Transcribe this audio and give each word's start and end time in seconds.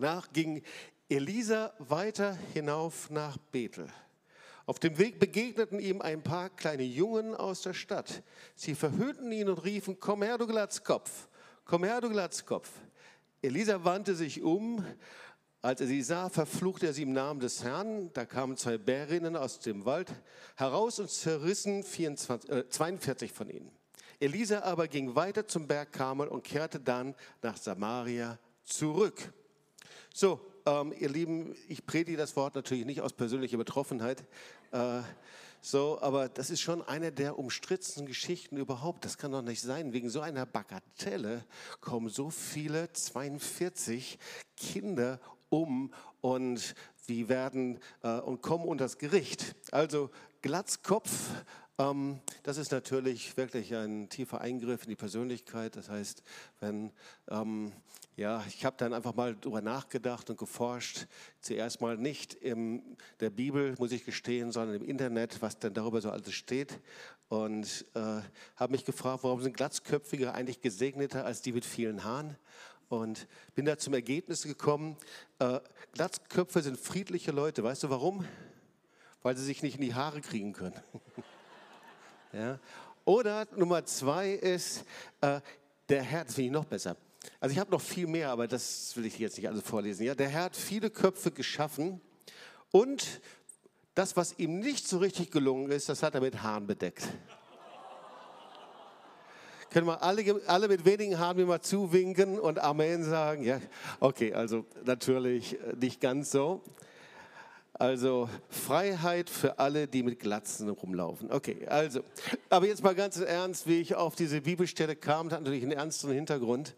Danach 0.00 0.32
ging 0.32 0.62
Elisa 1.10 1.74
weiter 1.78 2.34
hinauf 2.54 3.10
nach 3.10 3.36
Bethel. 3.36 3.86
Auf 4.64 4.78
dem 4.78 4.96
Weg 4.96 5.20
begegneten 5.20 5.78
ihm 5.78 6.00
ein 6.00 6.22
paar 6.22 6.48
kleine 6.48 6.84
Jungen 6.84 7.34
aus 7.34 7.60
der 7.60 7.74
Stadt. 7.74 8.22
Sie 8.54 8.74
verhöhnten 8.74 9.30
ihn 9.30 9.50
und 9.50 9.62
riefen, 9.62 10.00
komm 10.00 10.22
her, 10.22 10.38
du 10.38 10.46
Glatzkopf, 10.46 11.28
komm 11.66 11.84
her, 11.84 12.00
du 12.00 12.08
Glatzkopf. 12.08 12.70
Elisa 13.42 13.84
wandte 13.84 14.14
sich 14.14 14.40
um. 14.42 14.82
Als 15.60 15.82
er 15.82 15.86
sie 15.86 16.00
sah, 16.00 16.30
verfluchte 16.30 16.86
er 16.86 16.94
sie 16.94 17.02
im 17.02 17.12
Namen 17.12 17.40
des 17.40 17.62
Herrn. 17.62 18.10
Da 18.14 18.24
kamen 18.24 18.56
zwei 18.56 18.78
Bärinnen 18.78 19.36
aus 19.36 19.58
dem 19.58 19.84
Wald 19.84 20.10
heraus 20.56 20.98
und 20.98 21.10
zerrissen 21.10 21.82
24, 21.82 22.50
äh, 22.50 22.68
42 22.70 23.32
von 23.32 23.50
ihnen. 23.50 23.70
Elisa 24.18 24.62
aber 24.62 24.88
ging 24.88 25.14
weiter 25.14 25.46
zum 25.46 25.66
Berg 25.66 25.92
Karmel 25.92 26.28
und 26.28 26.42
kehrte 26.42 26.80
dann 26.80 27.14
nach 27.42 27.58
Samaria 27.58 28.38
zurück. 28.64 29.34
So, 30.12 30.40
ähm, 30.66 30.92
ihr 30.98 31.08
Lieben, 31.08 31.54
ich 31.68 31.86
predige 31.86 32.16
das 32.16 32.34
Wort 32.34 32.56
natürlich 32.56 32.84
nicht 32.84 33.00
aus 33.00 33.12
persönlicher 33.12 33.56
Betroffenheit. 33.56 34.24
Äh, 34.72 35.02
so, 35.62 36.00
aber 36.00 36.28
das 36.28 36.50
ist 36.50 36.60
schon 36.60 36.82
eine 36.82 37.12
der 37.12 37.38
umstrittensten 37.38 38.06
Geschichten 38.06 38.56
überhaupt. 38.56 39.04
Das 39.04 39.18
kann 39.18 39.30
doch 39.30 39.42
nicht 39.42 39.60
sein. 39.60 39.92
Wegen 39.92 40.10
so 40.10 40.20
einer 40.20 40.46
Bagatelle 40.46 41.44
kommen 41.80 42.08
so 42.08 42.30
viele 42.30 42.92
42 42.92 44.18
Kinder 44.56 45.20
um 45.48 45.92
und 46.20 46.74
wir 47.06 47.28
werden 47.28 47.78
äh, 48.02 48.18
und 48.18 48.42
kommen 48.42 48.64
unter 48.64 48.86
das 48.86 48.98
Gericht. 48.98 49.54
Also 49.70 50.10
Glatzkopf 50.42 51.30
das 52.42 52.58
ist 52.58 52.72
natürlich 52.72 53.36
wirklich 53.36 53.74
ein 53.74 54.08
tiefer 54.08 54.40
Eingriff 54.40 54.82
in 54.82 54.90
die 54.90 54.96
Persönlichkeit. 54.96 55.76
Das 55.76 55.88
heißt, 55.88 56.22
wenn, 56.60 56.92
ähm, 57.28 57.72
ja, 58.16 58.44
ich 58.48 58.64
habe 58.64 58.76
dann 58.78 58.92
einfach 58.92 59.14
mal 59.14 59.34
darüber 59.34 59.62
nachgedacht 59.62 60.28
und 60.28 60.38
geforscht. 60.38 61.06
Zuerst 61.40 61.80
mal 61.80 61.96
nicht 61.96 62.34
in 62.34 62.96
der 63.20 63.30
Bibel, 63.30 63.74
muss 63.78 63.92
ich 63.92 64.04
gestehen, 64.04 64.52
sondern 64.52 64.76
im 64.76 64.84
Internet, 64.84 65.40
was 65.40 65.58
denn 65.58 65.72
darüber 65.72 66.02
so 66.02 66.10
alles 66.10 66.34
steht. 66.34 66.78
Und 67.28 67.86
äh, 67.94 68.20
habe 68.56 68.72
mich 68.72 68.84
gefragt, 68.84 69.24
warum 69.24 69.40
sind 69.40 69.56
Glatzköpfige 69.56 70.34
eigentlich 70.34 70.60
gesegneter 70.60 71.24
als 71.24 71.40
die 71.40 71.52
mit 71.52 71.64
vielen 71.64 72.04
Haaren? 72.04 72.36
Und 72.90 73.26
bin 73.54 73.64
da 73.64 73.78
zum 73.78 73.94
Ergebnis 73.94 74.42
gekommen, 74.42 74.96
äh, 75.38 75.60
Glatzköpfe 75.92 76.60
sind 76.60 76.78
friedliche 76.78 77.30
Leute. 77.30 77.62
Weißt 77.62 77.84
du 77.84 77.90
warum? 77.90 78.26
Weil 79.22 79.36
sie 79.36 79.44
sich 79.44 79.62
nicht 79.62 79.76
in 79.76 79.82
die 79.82 79.94
Haare 79.94 80.20
kriegen 80.20 80.52
können. 80.52 80.78
Ja? 82.32 82.58
Oder 83.04 83.46
Nummer 83.56 83.84
zwei 83.84 84.32
ist, 84.32 84.84
äh, 85.20 85.40
der 85.88 86.02
Herr, 86.02 86.24
das 86.24 86.34
finde 86.34 86.46
ich 86.46 86.52
noch 86.52 86.64
besser. 86.64 86.96
Also 87.38 87.52
ich 87.52 87.58
habe 87.58 87.70
noch 87.70 87.80
viel 87.80 88.06
mehr, 88.06 88.30
aber 88.30 88.46
das 88.46 88.96
will 88.96 89.04
ich 89.06 89.18
jetzt 89.18 89.36
nicht 89.36 89.48
alles 89.48 89.62
vorlesen. 89.62 90.04
Ja? 90.04 90.14
Der 90.14 90.28
Herr 90.28 90.44
hat 90.44 90.56
viele 90.56 90.90
Köpfe 90.90 91.30
geschaffen 91.30 92.00
und 92.70 93.20
das, 93.94 94.16
was 94.16 94.38
ihm 94.38 94.60
nicht 94.60 94.86
so 94.86 94.98
richtig 94.98 95.30
gelungen 95.30 95.70
ist, 95.70 95.88
das 95.88 96.02
hat 96.02 96.14
er 96.14 96.20
mit 96.20 96.42
Haaren 96.42 96.66
bedeckt. 96.66 97.06
Können 99.70 99.86
wir 99.86 100.02
alle, 100.02 100.40
alle 100.46 100.68
mit 100.68 100.84
wenigen 100.84 101.18
Haaren 101.18 101.36
mir 101.36 101.46
mal 101.46 101.60
zuwinken 101.60 102.40
und 102.40 102.58
Amen 102.58 103.04
sagen? 103.04 103.44
Ja, 103.44 103.60
okay, 104.00 104.34
also 104.34 104.66
natürlich 104.84 105.58
nicht 105.78 106.00
ganz 106.00 106.32
so. 106.32 106.62
Also 107.72 108.28
Freiheit 108.48 109.30
für 109.30 109.58
alle, 109.58 109.88
die 109.88 110.02
mit 110.02 110.18
Glatzen 110.18 110.68
rumlaufen. 110.68 111.32
Okay, 111.32 111.66
also, 111.66 112.00
aber 112.50 112.66
jetzt 112.66 112.82
mal 112.82 112.94
ganz 112.94 113.16
ernst, 113.18 113.66
wie 113.66 113.80
ich 113.80 113.94
auf 113.94 114.16
diese 114.16 114.42
Bibelstelle 114.42 114.96
kam, 114.96 115.30
hat 115.30 115.40
natürlich 115.40 115.62
einen 115.62 115.72
ernsten 115.72 116.10
Hintergrund. 116.10 116.74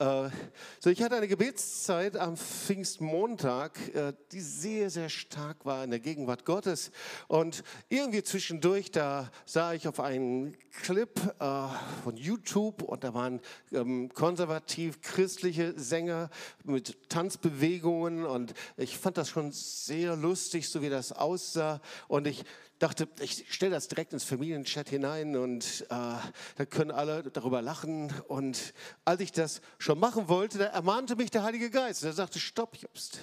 Äh, 0.00 0.30
so, 0.78 0.88
ich 0.88 1.02
hatte 1.02 1.16
eine 1.16 1.28
Gebetszeit 1.28 2.16
am 2.16 2.34
Pfingstmontag, 2.34 3.78
äh, 3.94 4.14
die 4.32 4.40
sehr, 4.40 4.88
sehr 4.88 5.10
stark 5.10 5.66
war 5.66 5.84
in 5.84 5.90
der 5.90 6.00
Gegenwart 6.00 6.46
Gottes. 6.46 6.90
Und 7.28 7.62
irgendwie 7.90 8.22
zwischendurch, 8.22 8.90
da 8.90 9.30
sah 9.44 9.74
ich 9.74 9.86
auf 9.86 10.00
einen 10.00 10.56
Clip 10.82 11.20
äh, 11.38 11.68
von 12.02 12.16
YouTube 12.16 12.80
und 12.80 13.04
da 13.04 13.12
waren 13.12 13.40
ähm, 13.72 14.08
konservativ-christliche 14.14 15.78
Sänger 15.78 16.30
mit 16.64 17.10
Tanzbewegungen 17.10 18.24
und 18.24 18.54
ich 18.78 18.96
fand 18.96 19.18
das 19.18 19.28
schon 19.28 19.52
sehr 19.52 20.16
lustig, 20.16 20.70
so 20.70 20.80
wie 20.80 20.88
das 20.88 21.12
aussah. 21.12 21.82
Und 22.08 22.26
ich 22.26 22.46
dachte, 22.80 23.08
ich 23.20 23.44
stelle 23.52 23.72
das 23.72 23.88
direkt 23.88 24.12
ins 24.12 24.24
Familienchat 24.24 24.88
hinein 24.88 25.36
und 25.36 25.82
äh, 25.82 25.86
da 25.88 26.66
können 26.68 26.90
alle 26.90 27.22
darüber 27.22 27.62
lachen. 27.62 28.12
Und 28.26 28.74
als 29.04 29.20
ich 29.20 29.32
das 29.32 29.60
schon 29.78 30.00
machen 30.00 30.28
wollte, 30.28 30.58
da 30.58 30.64
ermahnte 30.64 31.14
mich 31.14 31.30
der 31.30 31.42
Heilige 31.42 31.70
Geist. 31.70 32.02
Er 32.02 32.12
sagte, 32.12 32.40
stopp, 32.40 32.76
Jobst. 32.76 33.20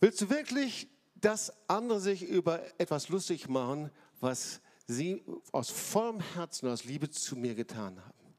Willst 0.00 0.20
du 0.20 0.30
wirklich, 0.30 0.88
dass 1.14 1.52
andere 1.68 2.00
sich 2.00 2.22
über 2.22 2.60
etwas 2.78 3.08
lustig 3.08 3.48
machen, 3.48 3.90
was 4.20 4.60
sie 4.86 5.24
aus 5.52 5.70
vollem 5.70 6.20
Herzen, 6.20 6.68
aus 6.68 6.84
Liebe 6.84 7.08
zu 7.08 7.36
mir 7.36 7.54
getan 7.54 8.04
haben? 8.04 8.34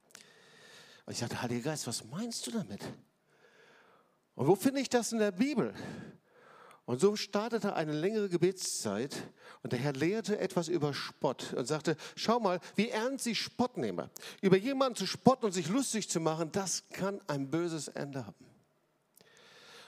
Und 1.05 1.13
ich 1.13 1.19
sagte, 1.19 1.41
Heiliger 1.41 1.72
Geist, 1.72 1.88
was 1.88 2.03
meinst 2.03 2.45
du 2.47 2.51
damit? 2.51 2.83
Und 4.35 4.47
wo 4.47 4.55
finde 4.55 4.81
ich 4.81 4.89
das 4.89 5.13
in 5.13 5.19
der 5.19 5.31
Bibel? 5.31 5.73
Und 6.91 7.00
so 7.00 7.16
startete 7.16 7.74
eine 7.74 7.94
längere 7.94 8.28
Gebetszeit 8.28 9.16
und 9.63 9.72
der 9.72 9.79
Herr 9.79 9.94
lehrte 9.94 10.38
etwas 10.40 10.68
über 10.68 10.94
Spott 10.94 11.53
und 11.53 11.66
sagte, 11.66 11.96
schau 12.18 12.41
mal, 12.41 12.59
wie 12.75 12.90
ernst 12.90 13.24
sie 13.24 13.34
Spott 13.34 13.78
nehmen. 13.78 14.09
Über 14.41 14.57
jemanden 14.57 14.97
zu 14.97 15.06
spotten 15.06 15.46
und 15.46 15.53
sich 15.53 15.69
lustig 15.69 16.09
zu 16.09 16.19
machen, 16.19 16.52
das 16.52 16.84
kann 16.90 17.22
ein 17.28 17.50
böses 17.50 17.88
Ende 17.88 18.28
haben. 18.28 18.46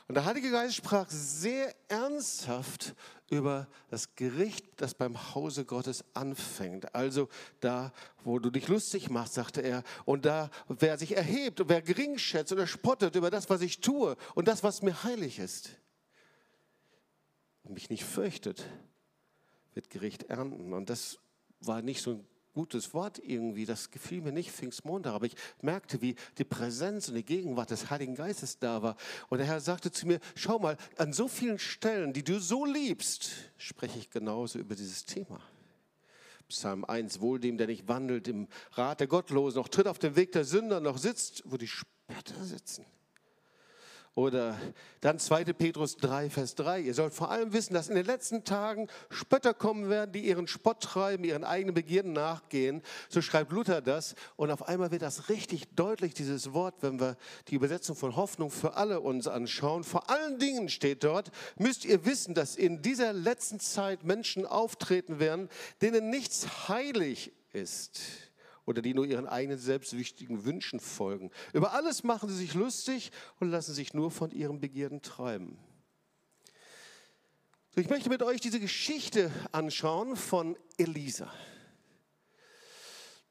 Und 0.08 0.16
der 0.16 0.24
Heilige 0.24 0.50
Geist 0.50 0.75
sprach 0.75 1.09
sehr 1.09 1.75
ernsthaft 1.90 2.96
über 3.30 3.68
das 3.90 4.16
Gericht, 4.16 4.66
das 4.78 4.94
beim 4.94 5.35
Hause 5.35 5.66
Gottes 5.66 6.06
anfängt. 6.14 6.96
Also 6.96 7.28
da, 7.59 7.91
wo 8.24 8.40
du 8.40 8.50
dich 8.50 8.70
lustig 8.70 9.09
machst, 9.09 9.34
sagte 9.34 9.59
er, 9.59 9.84
und 10.06 10.24
da, 10.25 10.50
wer 10.70 10.97
sich 10.97 11.18
erhebt 11.18 11.59
und 11.59 11.68
wer 11.68 11.81
gering 11.81 12.18
schätzt 12.18 12.53
oder 12.53 12.66
spottet 12.66 13.18
über 13.18 13.30
das, 13.30 13.50
was 13.50 13.59
ich 13.59 13.81
tue 13.81 14.16
und 14.35 14.47
das, 14.47 14.64
was 14.64 14.81
mir 14.81 15.03
heilig 15.03 15.40
ist 15.40 15.83
mich 17.69 17.90
nicht 17.90 18.03
fürchtet, 18.03 18.66
wird 19.74 19.90
Gericht 19.90 20.24
ernten. 20.24 20.74
Und 20.74 20.90
das 20.90 21.19
war 21.59 21.81
nicht 21.81 22.01
so 22.01 22.12
ein 22.12 22.28
gutes 22.53 22.94
Wort 22.94 23.19
irgendwie, 23.19 23.66
das 23.66 23.90
gefiel 23.90 24.22
mir 24.22 24.31
nicht 24.31 24.51
Pfingstmontag, 24.51 25.13
aber 25.13 25.25
ich 25.25 25.35
merkte, 25.62 26.02
wie 26.02 26.16
die 26.38 26.44
Präsenz 26.44 27.09
und 27.09 27.16
die 27.16 27.25
Gegenwart 27.25 27.72
des 27.72 27.90
Heiligen 27.90 28.16
Geistes 28.16 28.59
da 28.59 28.81
war. 28.81 28.96
Und 29.29 29.40
der 29.40 29.47
Herr 29.47 29.59
sagte 29.59 29.91
zu 29.91 30.07
mir, 30.07 30.19
schau 30.35 30.59
mal, 30.59 30.78
an 30.97 31.13
so 31.13 31.28
vielen 31.28 31.59
Stellen, 31.59 32.13
die 32.13 32.23
du 32.23 32.40
so 32.40 32.66
liebst, 32.66 33.31
spreche 33.57 33.97
ich 33.97 34.09
genauso 34.09 34.59
über 34.59 34.75
dieses 34.75 35.06
Thema. 35.06 35.41
Psalm 36.47 36.85
1, 36.85 37.22
wohl 37.22 37.40
dem, 37.40 37.57
der 37.57 37.68
nicht 37.68 37.88
wandelt 37.88 38.28
im 38.28 38.47
Rat 38.73 39.00
der 39.00 39.07
Gottlosen, 39.07 39.59
noch 39.59 39.69
tritt 39.69 39.88
auf 39.88 39.97
den 39.97 40.16
Weg 40.16 40.34
der 40.34 40.46
Sünder, 40.46 40.79
noch 40.79 40.97
sitzt, 40.97 41.41
wo 41.46 41.57
die 41.57 41.68
Spötter 41.68 42.44
sitzen. 42.44 42.85
Oder 44.16 44.59
dann 45.01 45.18
2. 45.18 45.46
Petrus 45.53 45.97
3, 45.97 46.29
Vers 46.29 46.53
3. 46.53 46.81
Ihr 46.81 46.94
sollt 46.94 47.16
vor 47.16 47.31
allem 47.31 47.51
wissen, 47.51 47.74
dass 47.74 47.90
in 47.90 47.96
den 47.96 48.06
letzten 48.06 48.44
Tagen 48.44 48.88
Spötter 49.09 49.56
kommen 49.56 49.90
werden, 49.90 50.12
die 50.12 50.19
ihren 50.19 50.46
Spott 50.46 50.81
treiben, 50.81 51.24
ihren 51.24 51.44
eigenen 51.44 51.74
Begierden 51.74 52.13
nachgehen. 52.13 52.84
So 53.09 53.23
schreibt 53.23 53.52
Luther 53.52 53.81
das. 53.81 54.13
Und 54.35 54.52
auf 54.52 54.68
einmal 54.68 54.91
wird 54.91 55.02
das 55.02 55.29
richtig 55.29 55.75
deutlich, 55.75 56.13
dieses 56.13 56.53
Wort, 56.53 56.75
wenn 56.81 57.00
wir 57.00 57.18
die 57.47 57.56
Übersetzung 57.56 57.96
von 57.96 58.16
Hoffnung 58.16 58.52
für 58.52 58.75
alle 58.75 59.00
uns 59.02 59.28
anschauen. 59.28 59.84
Vor 59.84 60.12
allen 60.12 60.38
Dingen 60.38 60.69
steht 60.69 61.03
dort, 61.03 61.31
müsst 61.57 61.84
ihr 61.84 62.06
wissen, 62.06 62.35
dass 62.35 62.56
in 62.56 62.84
dieser 62.84 63.13
letzten 63.13 63.59
Zeit 63.59 64.03
Menschen 64.03 64.46
auftreten 64.46 65.19
werden, 65.19 65.50
denen 65.81 66.12
nichts 66.12 66.69
heilig 66.69 67.34
ist 67.52 68.33
oder 68.66 68.81
die 68.81 68.94
nur 68.94 69.05
ihren 69.05 69.28
eigenen 69.28 69.58
selbstwichtigen 69.58 70.46
Wünschen 70.46 70.79
folgen. 70.79 71.32
Über 71.53 71.73
alles 71.73 72.03
machen 72.03 72.29
sie 72.29 72.35
sich 72.35 72.53
lustig 72.53 73.11
und 73.40 73.49
lassen 73.49 73.73
sich 73.73 73.93
nur 73.93 74.11
von 74.11 74.32
ihren 74.32 74.59
Begierden 74.59 75.02
treiben. 75.02 75.58
Ich 77.76 77.90
möchte 77.90 78.09
mit 78.09 78.22
euch 78.22 78.40
diese 78.40 78.59
Geschichte 78.59 79.32
anschauen 79.52 80.16
von 80.16 80.55
Elisa. 80.78 81.34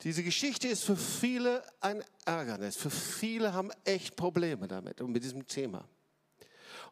Diese 0.02 0.24
Geschichte 0.24 0.66
ist 0.66 0.82
für 0.82 0.96
viele 0.96 1.62
ein 1.80 2.02
Ärgernis. 2.24 2.76
Für 2.76 2.90
viele 2.90 3.52
haben 3.52 3.70
echt 3.84 4.16
Probleme 4.16 4.66
damit 4.66 5.00
und 5.00 5.12
mit 5.12 5.22
diesem 5.22 5.46
Thema. 5.46 5.88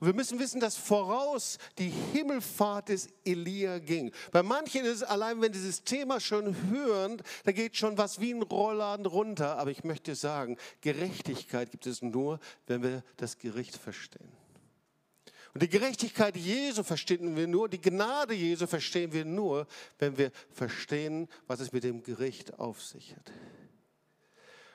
Und 0.01 0.07
wir 0.07 0.15
müssen 0.15 0.39
wissen, 0.39 0.61
dass 0.61 0.77
voraus 0.77 1.59
die 1.79 1.91
Himmelfahrt 1.91 2.89
des 2.89 3.09
Elia 3.25 3.79
ging. 3.79 4.13
Bei 4.33 4.43
manchen 4.43 4.87
ist 4.87 4.97
es 4.97 5.03
allein, 5.03 5.43
wenn 5.43 5.53
dieses 5.53 5.85
Thema 5.85 6.21
schon 6.21 6.57
hören, 6.71 7.23
da 7.45 7.53
geht 7.53 7.77
schon 7.77 7.99
was 7.99 8.19
wie 8.19 8.33
ein 8.33 8.43
Rollladen 8.43 9.05
runter. 9.05 9.59
Aber 9.59 9.71
ich 9.71 9.85
möchte 9.85 10.15
sagen, 10.15 10.57
Gerechtigkeit 10.81 11.71
gibt 11.71 11.87
es 11.87 12.01
nur, 12.01 12.41
wenn 12.67 12.83
wir 12.83 13.05
das 13.19 13.37
Gericht 13.37 13.77
verstehen. 13.77 14.33
Und 15.53 15.63
die 15.63 15.69
Gerechtigkeit 15.69 16.35
Jesu 16.35 16.83
verstehen 16.83 17.37
wir 17.37 17.47
nur, 17.47 17.69
die 17.69 17.81
Gnade 17.81 18.35
Jesu 18.35 18.67
verstehen 18.67 19.13
wir 19.13 19.27
nur, 19.27 19.67
wenn 19.99 20.17
wir 20.17 20.31
verstehen, 20.53 21.29
was 21.47 21.61
es 21.61 21.73
mit 21.73 21.85
dem 21.85 22.03
Gericht 22.03 22.59
auf 22.59 22.83
sich 22.83 23.15
hat. 23.17 23.33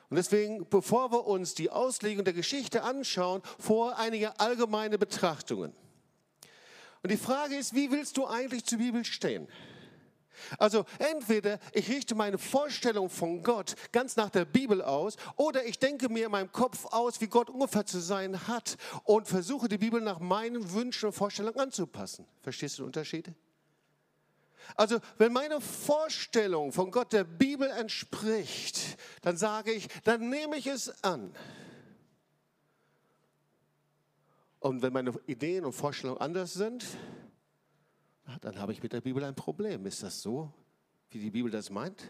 Und 0.08 0.16
deswegen, 0.16 0.68
bevor 0.68 1.10
wir 1.10 1.26
uns 1.26 1.54
die 1.54 1.70
Auslegung 1.70 2.24
der 2.24 2.34
Geschichte 2.34 2.82
anschauen, 2.82 3.42
vor 3.58 3.98
einige 3.98 4.38
allgemeine 4.38 4.98
Betrachtungen. 4.98 5.72
Und 7.02 7.10
die 7.10 7.16
Frage 7.16 7.56
ist, 7.56 7.74
wie 7.74 7.90
willst 7.90 8.16
du 8.16 8.26
eigentlich 8.26 8.64
zur 8.64 8.78
Bibel 8.78 9.04
stehen? 9.04 9.48
Also 10.58 10.84
entweder 10.98 11.58
ich 11.72 11.88
richte 11.88 12.14
meine 12.14 12.38
Vorstellung 12.38 13.08
von 13.08 13.42
Gott 13.42 13.74
ganz 13.92 14.16
nach 14.16 14.30
der 14.30 14.44
Bibel 14.44 14.82
aus 14.82 15.16
oder 15.36 15.64
ich 15.64 15.78
denke 15.78 16.08
mir 16.08 16.26
in 16.26 16.32
meinem 16.32 16.52
Kopf 16.52 16.84
aus, 16.86 17.20
wie 17.20 17.26
Gott 17.26 17.50
ungefähr 17.50 17.86
zu 17.86 18.00
sein 18.00 18.46
hat 18.46 18.76
und 19.04 19.26
versuche 19.26 19.68
die 19.68 19.78
Bibel 19.78 20.00
nach 20.00 20.18
meinen 20.18 20.72
Wünschen 20.72 21.06
und 21.06 21.12
Vorstellungen 21.12 21.58
anzupassen. 21.58 22.26
Verstehst 22.42 22.78
du 22.78 22.82
den 22.82 22.86
Unterschied? 22.88 23.32
Also 24.74 24.98
wenn 25.18 25.32
meine 25.32 25.60
Vorstellung 25.60 26.72
von 26.72 26.90
Gott 26.90 27.12
der 27.12 27.24
Bibel 27.24 27.70
entspricht, 27.70 28.98
dann 29.22 29.36
sage 29.36 29.72
ich, 29.72 29.88
dann 30.04 30.28
nehme 30.28 30.56
ich 30.56 30.66
es 30.66 31.04
an. 31.04 31.34
Und 34.60 34.82
wenn 34.82 34.92
meine 34.92 35.12
Ideen 35.26 35.64
und 35.64 35.72
Vorstellungen 35.72 36.20
anders 36.20 36.54
sind, 36.54 36.84
dann 38.40 38.58
habe 38.58 38.72
ich 38.72 38.82
mit 38.82 38.92
der 38.92 39.00
Bibel 39.00 39.22
ein 39.22 39.34
Problem. 39.34 39.86
Ist 39.86 40.02
das 40.02 40.20
so, 40.20 40.52
wie 41.10 41.20
die 41.20 41.30
Bibel 41.30 41.50
das 41.50 41.70
meint? 41.70 42.02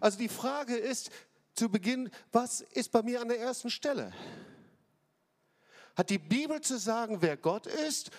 Also 0.00 0.18
die 0.18 0.28
Frage 0.28 0.76
ist 0.76 1.10
zu 1.54 1.68
Beginn, 1.68 2.10
was 2.32 2.62
ist 2.62 2.90
bei 2.90 3.02
mir 3.02 3.20
an 3.20 3.28
der 3.28 3.38
ersten 3.38 3.70
Stelle? 3.70 4.12
Hat 5.94 6.10
die 6.10 6.18
Bibel 6.18 6.60
zu 6.60 6.78
sagen, 6.78 7.18
wer 7.20 7.36
Gott 7.36 7.66
ist? 7.66 8.10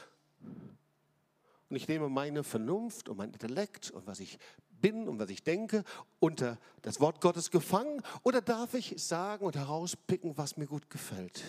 Und 1.76 1.82
ich 1.82 1.90
nehme 1.90 2.08
meine 2.08 2.46
Vernunft 2.46 3.10
und 3.10 3.18
mein 3.18 3.34
Intellekt 3.34 3.92
und 3.92 4.08
was 4.08 4.22
ich 4.22 4.40
bin 4.80 5.10
und 5.10 5.20
was 5.20 5.30
ich 5.30 5.44
denke 5.44 5.84
unter 6.22 6.58
das 6.84 7.02
Wort 7.02 7.20
Gottes 7.20 7.52
gefangen? 7.52 8.02
Oder 8.24 8.40
darf 8.40 8.76
ich 8.76 8.94
sagen 8.98 9.46
und 9.46 9.58
herauspicken, 9.58 10.38
was 10.38 10.56
mir 10.56 10.68
gut 10.68 10.90
gefällt? 10.90 11.44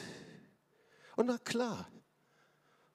Und 1.14 1.26
na 1.26 1.38
klar, 1.38 1.88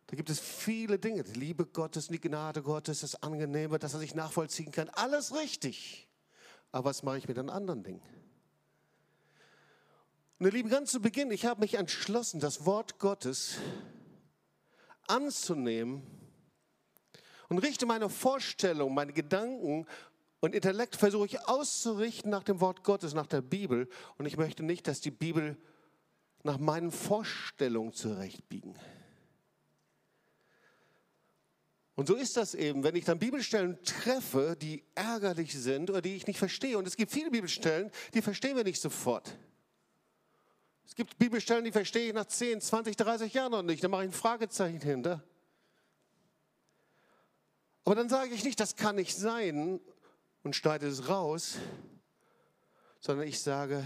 da 0.07 0.17
gibt 0.17 0.29
es 0.29 0.41
viele 0.41 0.99
Dinge. 0.99 1.23
Die 1.23 1.39
Liebe 1.39 1.65
Gottes, 1.65 2.09
die 2.09 2.19
Gnade 2.19 2.63
Gottes, 2.63 2.99
das 2.99 3.23
Angenehme, 3.23 3.79
dass 3.79 3.93
er 3.93 4.01
sich 4.01 4.13
nachvollziehen 4.13 4.73
kann. 4.73 4.89
Alles 4.89 5.33
richtig. 5.33 6.09
Aber 6.73 6.89
was 6.89 7.01
mache 7.01 7.19
ich 7.19 7.29
mit 7.29 7.37
den 7.37 7.49
anderen 7.49 7.81
Dingen? 7.81 8.01
Und 10.37 10.47
ihr 10.47 10.51
Lieben, 10.51 10.67
ganz 10.67 10.91
zu 10.91 10.99
Beginn, 10.99 11.31
ich 11.31 11.45
habe 11.45 11.61
mich 11.61 11.75
entschlossen, 11.75 12.41
das 12.41 12.65
Wort 12.65 12.99
Gottes 12.99 13.55
anzunehmen 15.07 16.20
und 17.51 17.57
richte 17.57 17.85
meine 17.85 18.07
Vorstellung, 18.07 18.93
meine 18.93 19.11
Gedanken 19.11 19.85
und 20.39 20.55
Intellekt 20.55 20.95
versuche 20.95 21.25
ich 21.25 21.49
auszurichten 21.49 22.31
nach 22.31 22.43
dem 22.43 22.61
Wort 22.61 22.81
Gottes, 22.85 23.13
nach 23.13 23.27
der 23.27 23.41
Bibel. 23.41 23.89
Und 24.17 24.25
ich 24.25 24.37
möchte 24.37 24.63
nicht, 24.63 24.87
dass 24.87 25.01
die 25.01 25.11
Bibel 25.11 25.57
nach 26.43 26.59
meinen 26.59 26.91
Vorstellungen 26.91 27.91
zurechtbiegen. 27.91 28.73
Und 31.95 32.07
so 32.07 32.15
ist 32.15 32.37
das 32.37 32.55
eben, 32.55 32.85
wenn 32.85 32.95
ich 32.95 33.03
dann 33.03 33.19
Bibelstellen 33.19 33.83
treffe, 33.83 34.55
die 34.59 34.85
ärgerlich 34.95 35.53
sind 35.53 35.89
oder 35.89 36.01
die 36.01 36.15
ich 36.15 36.27
nicht 36.27 36.39
verstehe. 36.39 36.77
Und 36.77 36.87
es 36.87 36.95
gibt 36.95 37.11
viele 37.11 37.31
Bibelstellen, 37.31 37.91
die 38.13 38.21
verstehen 38.21 38.55
wir 38.55 38.63
nicht 38.63 38.79
sofort. 38.79 39.37
Es 40.85 40.95
gibt 40.95 41.19
Bibelstellen, 41.19 41.65
die 41.65 41.73
verstehe 41.73 42.07
ich 42.07 42.13
nach 42.13 42.27
10, 42.27 42.61
20, 42.61 42.95
30 42.95 43.33
Jahren 43.33 43.51
noch 43.51 43.61
nicht. 43.61 43.83
Da 43.83 43.89
mache 43.89 44.03
ich 44.03 44.09
ein 44.09 44.13
Fragezeichen 44.13 44.79
hinter. 44.79 45.21
Aber 47.83 47.95
dann 47.95 48.09
sage 48.09 48.33
ich 48.33 48.43
nicht, 48.43 48.59
das 48.59 48.75
kann 48.75 48.95
nicht 48.95 49.15
sein 49.15 49.79
und 50.43 50.55
schneide 50.55 50.87
es 50.87 51.09
raus, 51.09 51.57
sondern 52.99 53.27
ich 53.27 53.39
sage, 53.39 53.85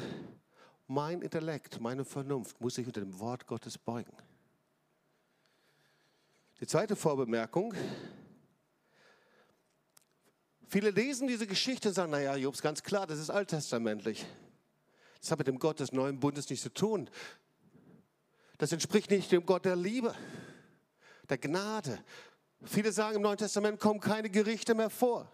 mein 0.87 1.21
Intellekt, 1.21 1.79
meine 1.79 2.05
Vernunft 2.05 2.59
muss 2.61 2.75
sich 2.75 2.85
unter 2.85 3.01
dem 3.01 3.19
Wort 3.19 3.47
Gottes 3.47 3.77
beugen. 3.77 4.11
Die 6.59 6.67
zweite 6.67 6.95
Vorbemerkung. 6.95 7.73
Viele 10.67 10.91
lesen 10.91 11.27
diese 11.27 11.47
Geschichte 11.47 11.89
und 11.89 11.93
sagen, 11.95 12.11
naja, 12.11 12.35
Jobs, 12.35 12.61
ganz 12.61 12.83
klar, 12.83 13.07
das 13.07 13.19
ist 13.19 13.29
alttestamentlich. 13.29 14.25
Das 15.21 15.31
hat 15.31 15.39
mit 15.39 15.47
dem 15.47 15.59
Gott 15.59 15.79
des 15.79 15.91
neuen 15.91 16.19
Bundes 16.19 16.49
nichts 16.49 16.63
zu 16.63 16.73
tun. 16.73 17.09
Das 18.57 18.71
entspricht 18.71 19.09
nicht 19.09 19.31
dem 19.31 19.45
Gott 19.45 19.65
der 19.65 19.75
Liebe, 19.75 20.13
der 21.29 21.37
Gnade. 21.37 22.03
Viele 22.63 22.91
sagen, 22.91 23.17
im 23.17 23.21
Neuen 23.21 23.37
Testament 23.37 23.79
kommen 23.79 23.99
keine 23.99 24.29
Gerichte 24.29 24.73
mehr 24.73 24.89
vor. 24.89 25.29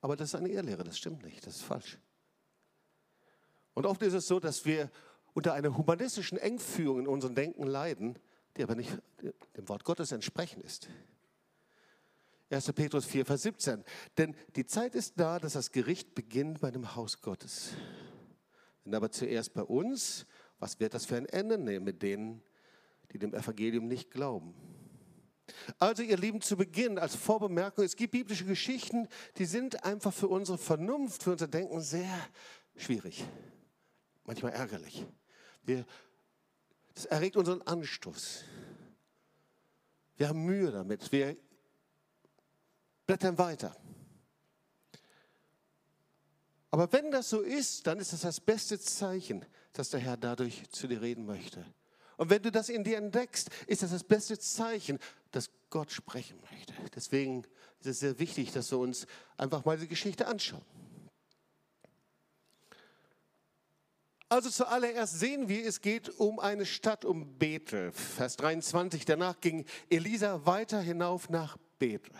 Aber 0.00 0.16
das 0.16 0.28
ist 0.28 0.34
eine 0.34 0.48
Irrlehre, 0.48 0.84
das 0.84 0.98
stimmt 0.98 1.22
nicht, 1.24 1.46
das 1.46 1.56
ist 1.56 1.62
falsch. 1.62 1.98
Und 3.74 3.86
oft 3.86 4.02
ist 4.02 4.14
es 4.14 4.26
so, 4.26 4.40
dass 4.40 4.64
wir 4.64 4.90
unter 5.34 5.52
einer 5.52 5.76
humanistischen 5.76 6.38
Engführung 6.38 7.00
in 7.00 7.06
unserem 7.06 7.34
Denken 7.34 7.66
leiden, 7.66 8.18
die 8.56 8.62
aber 8.62 8.74
nicht 8.74 8.90
dem 9.56 9.68
Wort 9.68 9.84
Gottes 9.84 10.12
entsprechen 10.12 10.62
ist. 10.62 10.88
1. 12.48 12.72
Petrus 12.72 13.04
4, 13.06 13.26
Vers 13.26 13.42
17. 13.42 13.84
Denn 14.16 14.34
die 14.54 14.64
Zeit 14.64 14.94
ist 14.94 15.18
da, 15.18 15.38
dass 15.38 15.54
das 15.54 15.72
Gericht 15.72 16.14
beginnt 16.14 16.60
bei 16.60 16.70
dem 16.70 16.94
Haus 16.94 17.20
Gottes. 17.20 17.70
Wenn 18.84 18.94
aber 18.94 19.10
zuerst 19.10 19.52
bei 19.52 19.62
uns, 19.62 20.26
was 20.58 20.78
wird 20.78 20.94
das 20.94 21.04
für 21.04 21.16
ein 21.16 21.26
Ende 21.26 21.58
nehmen 21.58 21.84
mit 21.84 22.02
denen, 22.02 22.42
die 23.12 23.18
dem 23.18 23.34
Evangelium 23.34 23.88
nicht 23.88 24.10
glauben? 24.10 24.54
Also 25.78 26.02
ihr 26.02 26.16
Lieben, 26.16 26.40
zu 26.40 26.56
Beginn 26.56 26.98
als 26.98 27.14
Vorbemerkung, 27.14 27.84
es 27.84 27.96
gibt 27.96 28.12
biblische 28.12 28.44
Geschichten, 28.44 29.08
die 29.38 29.44
sind 29.44 29.84
einfach 29.84 30.12
für 30.12 30.28
unsere 30.28 30.58
Vernunft, 30.58 31.22
für 31.22 31.32
unser 31.32 31.48
Denken 31.48 31.80
sehr 31.80 32.18
schwierig, 32.76 33.24
manchmal 34.24 34.52
ärgerlich. 34.52 35.06
Wir 35.62 35.84
das 36.96 37.04
erregt 37.04 37.36
unseren 37.36 37.60
Anstoß. 37.60 38.42
Wir 40.16 40.28
haben 40.28 40.44
Mühe 40.46 40.70
damit. 40.70 41.12
Wir 41.12 41.36
blättern 43.06 43.36
weiter. 43.36 43.76
Aber 46.70 46.90
wenn 46.92 47.10
das 47.10 47.28
so 47.28 47.42
ist, 47.42 47.86
dann 47.86 47.98
ist 47.98 48.14
das 48.14 48.22
das 48.22 48.40
beste 48.40 48.80
Zeichen, 48.80 49.44
dass 49.74 49.90
der 49.90 50.00
Herr 50.00 50.16
dadurch 50.16 50.68
zu 50.70 50.88
dir 50.88 51.02
reden 51.02 51.26
möchte. 51.26 51.66
Und 52.16 52.30
wenn 52.30 52.42
du 52.42 52.50
das 52.50 52.70
in 52.70 52.82
dir 52.82 52.96
entdeckst, 52.96 53.50
ist 53.66 53.82
das 53.82 53.90
das 53.90 54.02
beste 54.02 54.38
Zeichen, 54.38 54.98
Gott 55.70 55.90
sprechen 55.90 56.38
möchte. 56.50 56.74
Deswegen 56.94 57.44
ist 57.80 57.86
es 57.86 58.00
sehr 58.00 58.18
wichtig, 58.18 58.52
dass 58.52 58.70
wir 58.70 58.78
uns 58.78 59.06
einfach 59.36 59.64
mal 59.64 59.78
die 59.78 59.88
Geschichte 59.88 60.26
anschauen. 60.26 60.64
Also 64.28 64.50
zuallererst 64.50 65.20
sehen 65.20 65.48
wir, 65.48 65.64
es 65.64 65.80
geht 65.80 66.08
um 66.18 66.40
eine 66.40 66.66
Stadt, 66.66 67.04
um 67.04 67.38
Bethel. 67.38 67.92
Vers 67.92 68.36
23, 68.36 69.04
danach 69.04 69.40
ging 69.40 69.64
Elisa 69.88 70.44
weiter 70.44 70.80
hinauf 70.80 71.30
nach 71.30 71.56
Bethel. 71.78 72.12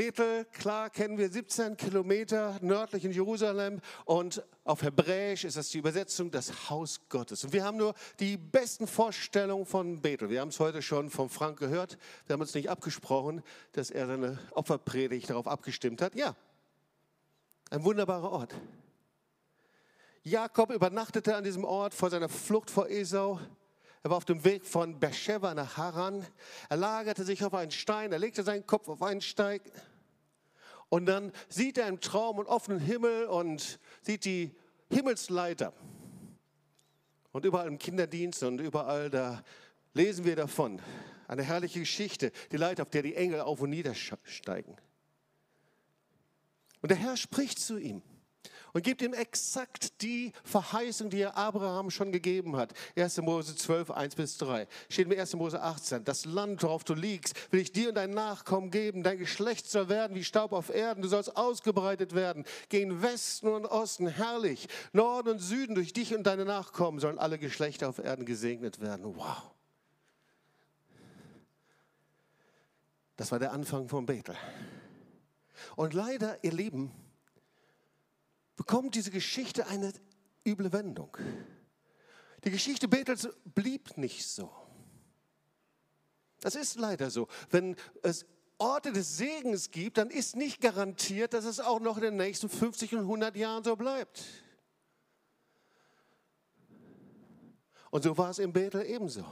Bethel, 0.00 0.46
klar 0.46 0.88
kennen 0.88 1.18
wir 1.18 1.28
17 1.28 1.76
Kilometer 1.76 2.58
nördlich 2.62 3.04
in 3.04 3.12
Jerusalem 3.12 3.82
und 4.06 4.42
auf 4.64 4.82
Hebräisch 4.82 5.44
ist 5.44 5.58
das 5.58 5.68
die 5.68 5.76
Übersetzung 5.76 6.30
das 6.30 6.70
Haus 6.70 7.02
Gottes. 7.10 7.44
Und 7.44 7.52
wir 7.52 7.64
haben 7.64 7.76
nur 7.76 7.92
die 8.18 8.38
besten 8.38 8.86
Vorstellungen 8.86 9.66
von 9.66 10.00
Bethel. 10.00 10.30
Wir 10.30 10.40
haben 10.40 10.48
es 10.48 10.58
heute 10.58 10.80
schon 10.80 11.10
von 11.10 11.28
Frank 11.28 11.58
gehört. 11.58 11.98
Wir 12.24 12.32
haben 12.32 12.40
uns 12.40 12.54
nicht 12.54 12.70
abgesprochen, 12.70 13.42
dass 13.72 13.90
er 13.90 14.06
seine 14.06 14.38
Opferpredigt 14.52 15.28
darauf 15.28 15.46
abgestimmt 15.46 16.00
hat. 16.00 16.14
Ja, 16.14 16.34
ein 17.68 17.84
wunderbarer 17.84 18.32
Ort. 18.32 18.54
Jakob 20.22 20.70
übernachtete 20.70 21.36
an 21.36 21.44
diesem 21.44 21.64
Ort 21.64 21.92
vor 21.92 22.08
seiner 22.08 22.30
Flucht 22.30 22.70
vor 22.70 22.88
Esau. 22.88 23.38
Er 24.02 24.10
war 24.10 24.16
auf 24.16 24.24
dem 24.24 24.44
Weg 24.44 24.64
von 24.64 24.98
Beersheba 24.98 25.54
nach 25.54 25.76
Haran. 25.76 26.26
Er 26.70 26.76
lagerte 26.78 27.24
sich 27.24 27.44
auf 27.44 27.52
einen 27.52 27.70
Stein, 27.70 28.12
er 28.12 28.18
legte 28.18 28.42
seinen 28.42 28.66
Kopf 28.66 28.88
auf 28.88 29.02
einen 29.02 29.20
Stein. 29.20 29.60
Und 30.88 31.06
dann 31.06 31.32
sieht 31.48 31.76
er 31.78 31.86
im 31.86 32.00
Traum 32.00 32.38
einen 32.38 32.48
offenen 32.48 32.80
Himmel 32.80 33.26
und 33.26 33.78
sieht 34.00 34.24
die 34.24 34.54
Himmelsleiter. 34.90 35.72
Und 37.32 37.44
überall 37.44 37.68
im 37.68 37.78
Kinderdienst 37.78 38.42
und 38.42 38.60
überall 38.60 39.10
da 39.10 39.44
lesen 39.92 40.24
wir 40.24 40.34
davon. 40.34 40.80
Eine 41.28 41.42
herrliche 41.42 41.78
Geschichte, 41.78 42.32
die 42.50 42.56
Leiter, 42.56 42.82
auf 42.82 42.90
der 42.90 43.02
die 43.02 43.14
Engel 43.14 43.40
auf 43.42 43.60
und 43.60 43.70
niedersteigen. 43.70 44.76
Und 46.80 46.90
der 46.90 46.98
Herr 46.98 47.16
spricht 47.16 47.60
zu 47.60 47.78
ihm 47.78 48.02
und 48.72 48.82
gibt 48.82 49.02
ihm 49.02 49.14
exakt 49.14 50.00
die 50.02 50.32
Verheißung, 50.44 51.10
die 51.10 51.20
er 51.20 51.36
Abraham 51.36 51.90
schon 51.90 52.12
gegeben 52.12 52.56
hat. 52.56 52.72
1. 52.96 53.18
Mose 53.18 53.56
12, 53.56 53.90
1 53.90 54.14
bis 54.14 54.38
3. 54.38 54.66
Steht 54.88 55.10
in 55.10 55.18
1. 55.18 55.34
Mose 55.34 55.60
18. 55.60 56.04
Das 56.04 56.24
Land, 56.24 56.62
worauf 56.62 56.84
du 56.84 56.94
liegst, 56.94 57.34
will 57.52 57.60
ich 57.60 57.72
dir 57.72 57.88
und 57.88 57.94
dein 57.96 58.10
Nachkommen 58.10 58.70
geben. 58.70 59.02
Dein 59.02 59.18
Geschlecht 59.18 59.70
soll 59.70 59.88
werden 59.88 60.14
wie 60.16 60.24
Staub 60.24 60.52
auf 60.52 60.70
Erden. 60.70 61.02
Du 61.02 61.08
sollst 61.08 61.36
ausgebreitet 61.36 62.14
werden. 62.14 62.44
Gehen 62.68 63.02
Westen 63.02 63.48
und 63.48 63.66
Osten 63.66 64.06
herrlich. 64.06 64.68
Norden 64.92 65.30
und 65.30 65.38
Süden 65.38 65.74
durch 65.74 65.92
dich 65.92 66.14
und 66.14 66.24
deine 66.24 66.44
Nachkommen 66.44 67.00
sollen 67.00 67.18
alle 67.18 67.38
Geschlechter 67.38 67.88
auf 67.88 67.98
Erden 67.98 68.24
gesegnet 68.24 68.80
werden. 68.80 69.16
Wow. 69.16 69.50
Das 73.16 73.30
war 73.32 73.38
der 73.38 73.52
Anfang 73.52 73.88
von 73.88 74.06
Bethel. 74.06 74.34
Und 75.76 75.92
leider, 75.92 76.42
ihr 76.42 76.52
Lieben, 76.52 76.90
bekommt 78.60 78.94
diese 78.94 79.10
Geschichte 79.10 79.66
eine 79.68 79.90
üble 80.46 80.70
Wendung. 80.70 81.16
Die 82.44 82.50
Geschichte 82.50 82.88
Bethels 82.88 83.26
blieb 83.46 83.96
nicht 83.96 84.26
so. 84.28 84.52
Das 86.40 86.56
ist 86.56 86.74
leider 86.74 87.08
so. 87.08 87.26
Wenn 87.48 87.74
es 88.02 88.26
Orte 88.58 88.92
des 88.92 89.16
Segens 89.16 89.70
gibt, 89.70 89.96
dann 89.96 90.10
ist 90.10 90.36
nicht 90.36 90.60
garantiert, 90.60 91.32
dass 91.32 91.46
es 91.46 91.58
auch 91.58 91.80
noch 91.80 91.96
in 91.96 92.02
den 92.02 92.16
nächsten 92.16 92.50
50 92.50 92.96
und 92.96 93.00
100 93.00 93.34
Jahren 93.34 93.64
so 93.64 93.76
bleibt. 93.76 94.22
Und 97.90 98.04
so 98.04 98.18
war 98.18 98.28
es 98.28 98.38
in 98.40 98.52
Bethel 98.52 98.84
ebenso. 98.84 99.24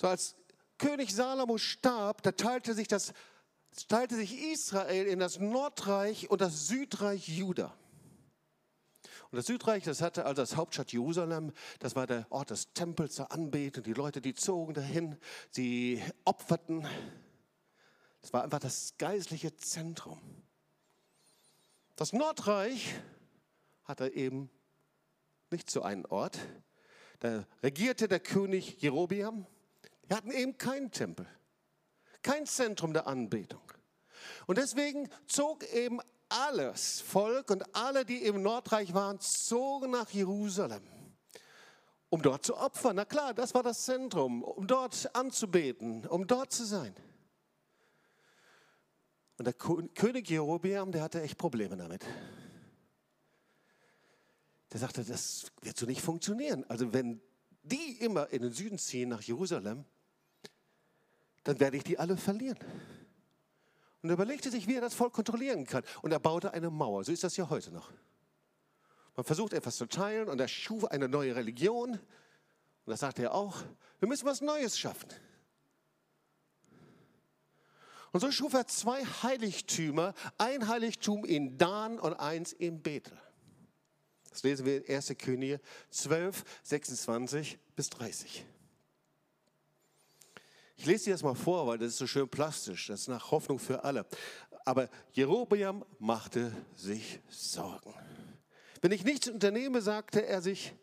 So 0.00 0.08
als 0.08 0.36
König 0.78 1.14
Salomo 1.14 1.58
starb, 1.58 2.22
da 2.22 2.32
teilte 2.32 2.72
sich, 2.72 2.88
das, 2.88 3.12
teilte 3.88 4.16
sich 4.16 4.42
Israel 4.52 5.06
in 5.06 5.18
das 5.18 5.38
Nordreich 5.38 6.30
und 6.30 6.40
das 6.40 6.68
Südreich 6.68 7.28
Juda. 7.28 7.74
Und 9.32 9.38
das 9.38 9.46
Südreich, 9.46 9.82
das 9.84 10.02
hatte 10.02 10.26
also 10.26 10.42
das 10.42 10.56
Hauptstadt 10.56 10.92
Jerusalem, 10.92 11.52
das 11.78 11.96
war 11.96 12.06
der 12.06 12.26
Ort 12.28 12.50
des 12.50 12.74
Tempels 12.74 13.14
zur 13.14 13.32
Anbetung. 13.32 13.82
Die 13.82 13.94
Leute, 13.94 14.20
die 14.20 14.34
zogen 14.34 14.74
dahin, 14.74 15.16
sie 15.50 16.02
opferten. 16.26 16.86
Das 18.20 18.34
war 18.34 18.44
einfach 18.44 18.58
das 18.58 18.92
geistliche 18.98 19.56
Zentrum. 19.56 20.20
Das 21.96 22.12
Nordreich 22.12 22.94
hatte 23.84 24.12
eben 24.12 24.50
nicht 25.50 25.70
so 25.70 25.80
einen 25.80 26.04
Ort. 26.04 26.38
Da 27.20 27.46
regierte 27.62 28.08
der 28.08 28.20
König 28.20 28.82
Jerobiam. 28.82 29.46
Die 30.10 30.14
hatten 30.14 30.30
eben 30.30 30.58
keinen 30.58 30.90
Tempel, 30.90 31.26
kein 32.20 32.44
Zentrum 32.44 32.92
der 32.92 33.06
Anbetung. 33.06 33.61
Und 34.46 34.58
deswegen 34.58 35.08
zog 35.26 35.64
eben 35.72 36.00
alles 36.28 37.00
Volk 37.00 37.50
und 37.50 37.74
alle, 37.74 38.04
die 38.04 38.24
im 38.24 38.42
Nordreich 38.42 38.94
waren, 38.94 39.20
zogen 39.20 39.90
nach 39.90 40.10
Jerusalem, 40.10 40.82
um 42.08 42.22
dort 42.22 42.44
zu 42.44 42.56
opfern. 42.56 42.96
Na 42.96 43.04
klar, 43.04 43.34
das 43.34 43.54
war 43.54 43.62
das 43.62 43.84
Zentrum, 43.84 44.42
um 44.42 44.66
dort 44.66 45.14
anzubeten, 45.14 46.06
um 46.06 46.26
dort 46.26 46.52
zu 46.52 46.64
sein. 46.64 46.94
Und 49.38 49.46
der 49.46 49.54
König 49.54 50.28
Jerobeam, 50.30 50.92
der 50.92 51.02
hatte 51.02 51.20
echt 51.20 51.36
Probleme 51.36 51.76
damit. 51.76 52.04
Der 54.72 54.80
sagte, 54.80 55.04
das 55.04 55.52
wird 55.60 55.76
so 55.76 55.84
nicht 55.84 56.00
funktionieren. 56.00 56.64
Also 56.68 56.92
wenn 56.92 57.20
die 57.62 57.98
immer 58.00 58.28
in 58.30 58.42
den 58.42 58.52
Süden 58.52 58.78
ziehen 58.78 59.08
nach 59.08 59.22
Jerusalem, 59.22 59.84
dann 61.44 61.60
werde 61.60 61.76
ich 61.76 61.84
die 61.84 61.98
alle 61.98 62.16
verlieren. 62.16 62.58
Und 64.02 64.10
er 64.10 64.14
überlegte 64.14 64.50
sich, 64.50 64.66
wie 64.66 64.74
er 64.74 64.80
das 64.80 64.94
Volk 64.94 65.12
kontrollieren 65.12 65.64
kann. 65.64 65.84
Und 66.02 66.10
er 66.10 66.18
baute 66.18 66.52
eine 66.52 66.70
Mauer. 66.70 67.04
So 67.04 67.12
ist 67.12 67.22
das 67.22 67.36
ja 67.36 67.48
heute 67.48 67.70
noch. 67.70 67.90
Man 69.14 69.24
versucht 69.24 69.52
etwas 69.52 69.76
zu 69.76 69.86
teilen 69.86 70.28
und 70.28 70.40
er 70.40 70.48
schuf 70.48 70.84
eine 70.86 71.08
neue 71.08 71.36
Religion. 71.36 71.92
Und 71.92 72.00
das 72.90 73.00
sagte 73.00 73.22
er 73.22 73.34
auch. 73.34 73.62
Wir 74.00 74.08
müssen 74.08 74.26
was 74.26 74.40
Neues 74.40 74.78
schaffen. 74.78 75.08
Und 78.10 78.20
so 78.20 78.30
schuf 78.30 78.52
er 78.54 78.66
zwei 78.66 79.04
Heiligtümer. 79.22 80.14
Ein 80.36 80.66
Heiligtum 80.66 81.24
in 81.24 81.56
Dan 81.56 81.98
und 81.98 82.14
eins 82.14 82.52
in 82.52 82.82
Bethel. 82.82 83.16
Das 84.30 84.42
lesen 84.42 84.66
wir 84.66 84.84
in 84.88 84.96
1. 84.96 85.14
Könige 85.18 85.60
12, 85.90 86.44
26 86.62 87.58
bis 87.76 87.90
30. 87.90 88.44
Ich 90.82 90.86
lese 90.86 91.04
dir 91.04 91.10
das 91.12 91.22
mal 91.22 91.36
vor, 91.36 91.68
weil 91.68 91.78
das 91.78 91.90
ist 91.90 91.98
so 91.98 92.08
schön 92.08 92.28
plastisch. 92.28 92.88
Das 92.88 93.02
ist 93.02 93.08
nach 93.08 93.30
Hoffnung 93.30 93.60
für 93.60 93.84
alle. 93.84 94.04
Aber 94.64 94.88
Jerobeam 95.12 95.84
machte 96.00 96.50
sich 96.74 97.20
Sorgen. 97.28 97.94
Wenn 98.80 98.90
ich 98.90 99.04
nichts 99.04 99.28
unternehme, 99.28 99.80
sagte 99.80 100.26
er 100.26 100.42
sich, 100.42 100.74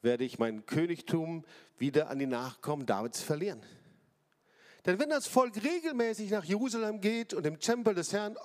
werde 0.00 0.24
ich 0.24 0.38
mein 0.38 0.64
Königtum 0.64 1.44
wieder 1.76 2.08
an 2.08 2.18
die 2.18 2.26
Nachkommen 2.26 2.86
Davids 2.86 3.20
verlieren. 3.20 3.60
Denn 4.86 4.98
wenn 4.98 5.10
das 5.10 5.26
Volk 5.26 5.62
regelmäßig 5.62 6.30
nach 6.30 6.44
Jerusalem 6.44 7.02
geht 7.02 7.34
und 7.34 7.44
im 7.44 7.60
Tempel 7.60 7.94
des 7.94 8.14
Herrn 8.14 8.38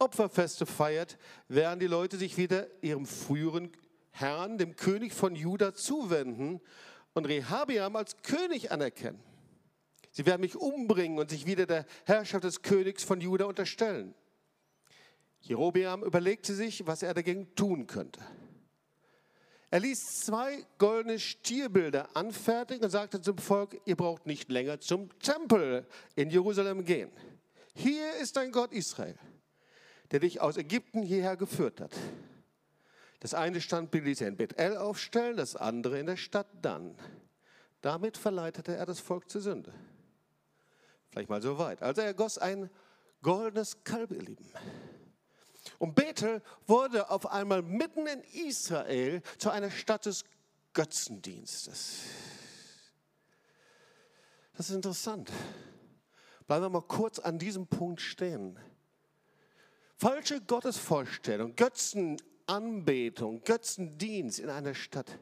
Opferfeste 0.00 0.66
feiert, 0.66 1.18
werden 1.46 1.78
die 1.78 1.86
Leute 1.86 2.16
sich 2.16 2.36
wieder 2.36 2.66
ihrem 2.82 3.06
früheren 3.06 3.70
Herrn, 4.10 4.58
dem 4.58 4.74
König 4.74 5.12
von 5.12 5.36
Juda, 5.36 5.72
zuwenden 5.72 6.60
und 7.14 7.26
Rehabiam 7.26 7.94
als 7.94 8.16
König 8.22 8.72
anerkennen. 8.72 9.27
Sie 10.10 10.26
werden 10.26 10.40
mich 10.40 10.56
umbringen 10.56 11.18
und 11.18 11.30
sich 11.30 11.46
wieder 11.46 11.66
der 11.66 11.86
Herrschaft 12.04 12.44
des 12.44 12.62
Königs 12.62 13.04
von 13.04 13.20
Juda 13.20 13.44
unterstellen. 13.44 14.14
Jerobeam 15.40 16.02
überlegte 16.02 16.54
sich, 16.54 16.86
was 16.86 17.02
er 17.02 17.14
dagegen 17.14 17.54
tun 17.54 17.86
könnte. 17.86 18.20
Er 19.70 19.80
ließ 19.80 20.22
zwei 20.22 20.64
goldene 20.78 21.18
Stierbilder 21.18 22.08
anfertigen 22.16 22.84
und 22.84 22.90
sagte 22.90 23.20
zum 23.20 23.36
Volk, 23.36 23.78
ihr 23.84 23.96
braucht 23.96 24.26
nicht 24.26 24.50
länger 24.50 24.80
zum 24.80 25.16
Tempel 25.18 25.86
in 26.16 26.30
Jerusalem 26.30 26.84
gehen. 26.84 27.10
Hier 27.74 28.14
ist 28.16 28.36
dein 28.36 28.50
Gott 28.50 28.72
Israel, 28.72 29.18
der 30.10 30.20
dich 30.20 30.40
aus 30.40 30.56
Ägypten 30.56 31.02
hierher 31.02 31.36
geführt 31.36 31.80
hat. 31.80 31.94
Das 33.20 33.34
eine 33.34 33.60
Standbild 33.60 34.04
ließ 34.04 34.22
er 34.22 34.28
in 34.28 34.36
Bethel 34.36 34.76
aufstellen, 34.76 35.36
das 35.36 35.54
andere 35.54 35.98
in 36.00 36.06
der 36.06 36.16
Stadt 36.16 36.48
Dan. 36.62 36.96
Damit 37.82 38.16
verleitete 38.16 38.74
er 38.74 38.86
das 38.86 39.00
Volk 39.00 39.28
zur 39.30 39.42
Sünde. 39.42 39.74
Vielleicht 41.10 41.30
mal 41.30 41.42
so 41.42 41.58
weit. 41.58 41.82
Also 41.82 42.02
er 42.02 42.14
goss 42.14 42.38
ein 42.38 42.70
goldenes 43.22 43.82
Kalb, 43.84 44.10
ihr 44.12 44.22
Lieben. 44.22 44.50
Und 45.78 45.94
Bethel 45.94 46.42
wurde 46.66 47.10
auf 47.10 47.30
einmal 47.30 47.62
mitten 47.62 48.06
in 48.06 48.20
Israel 48.46 49.22
zu 49.38 49.50
einer 49.50 49.70
Stadt 49.70 50.06
des 50.06 50.24
Götzendienstes. 50.72 52.00
Das 54.56 54.70
ist 54.70 54.74
interessant. 54.74 55.30
Bleiben 56.46 56.64
wir 56.64 56.70
mal 56.70 56.82
kurz 56.82 57.18
an 57.18 57.38
diesem 57.38 57.66
Punkt 57.66 58.00
stehen. 58.00 58.58
Falsche 59.96 60.40
Gottesvorstellung, 60.40 61.54
Götzenanbetung, 61.56 63.42
Götzendienst 63.44 64.38
in 64.38 64.48
einer 64.48 64.74
Stadt 64.74 65.18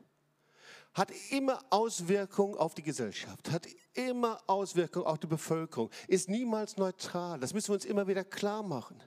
hat 0.97 1.13
immer 1.31 1.63
Auswirkungen 1.69 2.57
auf 2.57 2.75
die 2.75 2.83
Gesellschaft, 2.83 3.51
hat 3.51 3.69
immer 3.93 4.41
Auswirkungen 4.47 5.05
auf 5.05 5.19
die 5.19 5.27
Bevölkerung, 5.27 5.91
ist 6.09 6.31
niemals 6.31 6.79
neutral. 6.79 7.39
Das 7.39 7.53
müssen 7.53 7.69
wir 7.69 7.75
uns 7.75 7.85
immer 7.85 8.07
wieder 8.07 8.25
klar 8.25 8.63
machen. 8.63 9.03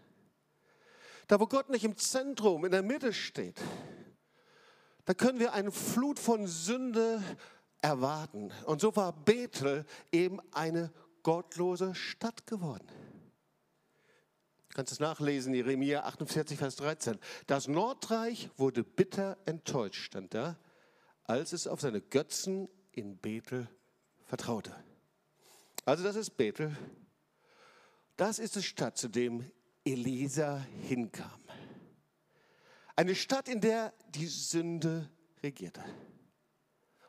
Da, 1.28 1.40
wo 1.40 1.48
Gott 1.48 1.70
nicht 1.70 1.84
im 1.84 1.98
Zentrum, 1.98 2.64
in 2.64 2.72
der 2.72 2.84
Mitte 2.84 3.12
steht, 3.12 3.60
da 5.06 5.16
können 5.16 5.40
wir 5.40 5.54
eine 5.54 5.72
Flut 5.72 6.20
von 6.20 6.46
Sünde 6.46 7.24
erwarten. 7.82 8.52
Und 8.66 8.82
so 8.82 8.96
war 8.96 9.12
Bethel 9.12 9.84
eben 10.12 10.40
eine 10.52 10.94
gottlose 11.24 11.96
Stadt 11.96 12.46
geworden. 12.46 12.88
Du 14.70 14.76
kannst 14.76 14.92
es 14.92 15.00
nachlesen, 15.00 15.56
Jeremia 15.56 16.04
48, 16.04 16.56
Vers 16.56 16.76
13. 16.76 17.18
Das 17.48 17.68
Nordreich 17.68 18.52
wurde 18.58 18.84
bitter 18.84 19.40
enttäuscht, 19.46 20.04
stand 20.06 20.36
da 20.36 20.56
als 21.30 21.54
es 21.54 21.68
auf 21.68 21.80
seine 21.80 22.02
Götzen 22.02 22.68
in 22.92 23.16
Bethel 23.16 23.70
vertraute. 24.26 24.76
Also 25.86 26.04
das 26.04 26.16
ist 26.16 26.32
Bethel. 26.32 26.76
Das 28.18 28.40
ist 28.40 28.56
die 28.56 28.64
Stadt, 28.64 28.98
zu 28.98 29.10
dem 29.10 29.50
Elisa 29.86 30.66
hinkam. 30.88 31.40
Eine 32.96 33.14
Stadt, 33.14 33.48
in 33.48 33.62
der 33.62 33.94
die 34.10 34.26
Sünde 34.26 35.08
regierte. 35.44 35.84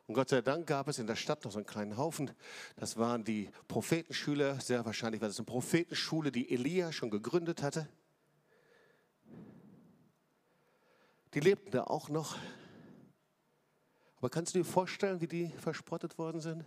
Und 0.05 0.13
Gott 0.13 0.29
sei 0.29 0.41
Dank 0.41 0.67
gab 0.67 0.87
es 0.87 0.99
in 0.99 1.07
der 1.07 1.15
Stadt 1.15 1.43
noch 1.43 1.51
so 1.51 1.57
einen 1.57 1.65
kleinen 1.65 1.97
Haufen. 1.97 2.29
Das 2.75 2.97
waren 2.97 3.23
die 3.23 3.49
Prophetenschüler. 3.67 4.59
Sehr 4.61 4.85
wahrscheinlich 4.85 5.21
war 5.21 5.29
das 5.29 5.39
eine 5.39 5.47
Prophetenschule, 5.47 6.31
die 6.31 6.53
Elia 6.53 6.91
schon 6.91 7.09
gegründet 7.09 7.63
hatte. 7.63 7.89
Die 11.33 11.39
lebten 11.39 11.71
da 11.71 11.85
auch 11.85 12.09
noch. 12.09 12.37
Aber 14.21 14.29
kannst 14.29 14.53
du 14.53 14.59
dir 14.59 14.65
vorstellen, 14.65 15.19
wie 15.19 15.27
die 15.27 15.49
verspottet 15.57 16.19
worden 16.19 16.41
sind? 16.41 16.63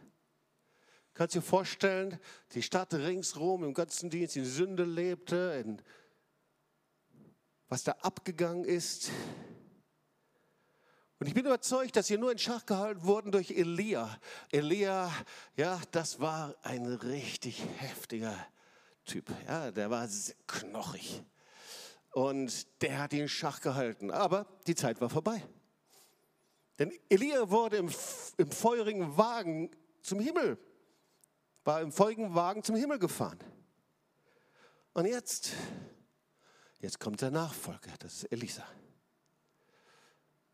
Kannst 1.14 1.36
du 1.36 1.38
dir 1.38 1.46
vorstellen, 1.46 2.18
die 2.52 2.62
Stadt 2.62 2.92
ringsrum 2.92 3.62
im 3.62 3.74
Götzendienst 3.74 4.34
in 4.34 4.44
Sünde 4.44 4.82
lebte, 4.82 5.62
in 5.64 5.80
was 7.68 7.84
da 7.84 7.92
abgegangen 8.00 8.64
ist? 8.64 9.12
Und 11.20 11.28
ich 11.28 11.34
bin 11.34 11.46
überzeugt, 11.46 11.94
dass 11.94 12.08
sie 12.08 12.18
nur 12.18 12.32
in 12.32 12.38
Schach 12.38 12.66
gehalten 12.66 13.04
wurden 13.04 13.30
durch 13.30 13.52
Elia. 13.52 14.18
Elia, 14.50 15.12
ja, 15.56 15.80
das 15.92 16.18
war 16.18 16.56
ein 16.62 16.86
richtig 16.86 17.64
heftiger 17.76 18.36
Typ. 19.04 19.30
Ja, 19.46 19.70
der 19.70 19.90
war 19.90 20.08
knochig. 20.48 21.22
Und 22.10 22.66
der 22.82 22.98
hat 22.98 23.12
ihn 23.12 23.20
in 23.20 23.28
Schach 23.28 23.60
gehalten. 23.60 24.10
Aber 24.10 24.44
die 24.66 24.74
Zeit 24.74 25.00
war 25.00 25.08
vorbei. 25.08 25.40
Denn 26.78 26.92
Elia 27.08 27.48
wurde 27.50 27.76
im, 27.76 27.90
im 28.36 28.50
feurigen 28.50 29.16
Wagen 29.16 29.70
zum 30.02 30.20
Himmel, 30.20 30.58
war 31.64 31.80
im 31.80 31.92
feurigen 31.92 32.34
Wagen 32.34 32.62
zum 32.62 32.76
Himmel 32.76 32.98
gefahren. 32.98 33.38
Und 34.92 35.06
jetzt, 35.06 35.52
jetzt 36.80 37.00
kommt 37.00 37.20
der 37.20 37.30
Nachfolger, 37.30 37.92
das 37.98 38.14
ist 38.14 38.32
Elisa. 38.32 38.64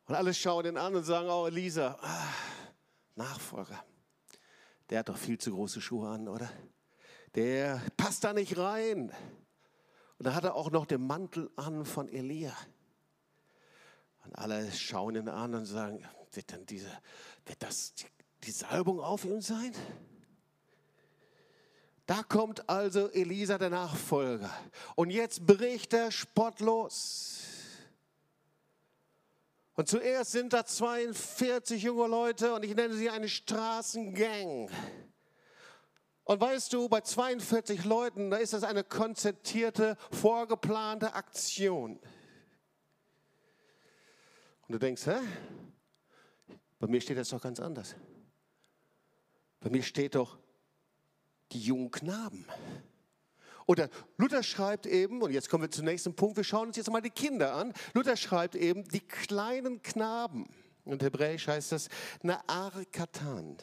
Und 0.06 0.14
alle 0.14 0.34
schauen 0.34 0.66
ihn 0.66 0.76
an 0.76 0.94
und 0.94 1.04
sagen, 1.04 1.28
oh 1.30 1.46
Elisa, 1.46 1.98
ah, 2.00 2.26
Nachfolger, 3.14 3.84
der 4.88 5.00
hat 5.00 5.08
doch 5.08 5.16
viel 5.16 5.38
zu 5.38 5.52
große 5.52 5.80
Schuhe 5.80 6.08
an, 6.08 6.28
oder? 6.28 6.50
Der 7.34 7.80
passt 7.96 8.24
da 8.24 8.32
nicht 8.32 8.58
rein. 8.58 9.12
Und 10.18 10.26
da 10.26 10.34
hat 10.34 10.44
er 10.44 10.54
auch 10.54 10.70
noch 10.70 10.84
den 10.84 11.06
Mantel 11.06 11.50
an 11.56 11.84
von 11.84 12.08
Elia. 12.08 12.52
Und 14.24 14.34
alle 14.34 14.70
schauen 14.72 15.16
ihn 15.16 15.28
an 15.28 15.54
und 15.54 15.66
sagen, 15.66 16.06
wird 16.32 16.52
dann 16.52 16.66
diese, 16.66 16.90
wird 17.46 17.62
das 17.62 17.94
die, 17.94 18.06
die 18.44 18.50
Salbung 18.50 19.00
auf 19.00 19.24
ihm 19.24 19.40
sein? 19.40 19.74
Da 22.06 22.22
kommt 22.24 22.68
also 22.68 23.08
Elisa, 23.10 23.56
der 23.56 23.70
Nachfolger. 23.70 24.50
Und 24.96 25.10
jetzt 25.10 25.46
bricht 25.46 25.92
der 25.92 26.10
Spott 26.10 26.58
los. 26.58 27.38
Und 29.74 29.88
zuerst 29.88 30.32
sind 30.32 30.52
da 30.52 30.66
42 30.66 31.82
junge 31.82 32.08
Leute 32.08 32.52
und 32.52 32.64
ich 32.64 32.74
nenne 32.74 32.94
sie 32.94 33.08
eine 33.08 33.28
Straßengang. 33.28 34.68
Und 36.24 36.40
weißt 36.40 36.72
du, 36.72 36.88
bei 36.88 37.00
42 37.00 37.84
Leuten, 37.84 38.30
da 38.30 38.36
ist 38.36 38.52
das 38.52 38.62
eine 38.62 38.84
konzertierte, 38.84 39.96
vorgeplante 40.10 41.14
Aktion. 41.14 41.98
Und 44.70 44.74
du 44.74 44.86
denkst, 44.86 45.04
hä? 45.06 45.18
Bei 46.78 46.86
mir 46.86 47.00
steht 47.00 47.18
das 47.18 47.30
doch 47.30 47.42
ganz 47.42 47.58
anders. 47.58 47.96
Bei 49.58 49.68
mir 49.68 49.82
steht 49.82 50.14
doch, 50.14 50.38
die 51.50 51.58
jungen 51.58 51.90
Knaben. 51.90 52.46
Oder 53.66 53.90
Luther 54.16 54.44
schreibt 54.44 54.86
eben, 54.86 55.22
und 55.22 55.32
jetzt 55.32 55.50
kommen 55.50 55.64
wir 55.64 55.72
zum 55.72 55.86
nächsten 55.86 56.14
Punkt, 56.14 56.36
wir 56.36 56.44
schauen 56.44 56.68
uns 56.68 56.76
jetzt 56.76 56.88
mal 56.88 57.00
die 57.00 57.10
Kinder 57.10 57.52
an. 57.52 57.72
Luther 57.94 58.16
schreibt 58.16 58.54
eben, 58.54 58.84
die 58.84 59.00
kleinen 59.00 59.82
Knaben. 59.82 60.48
Und 60.84 61.02
hebräisch 61.02 61.48
heißt 61.48 61.72
das 61.72 61.88
Naar 62.22 62.40
Katan. 62.92 63.56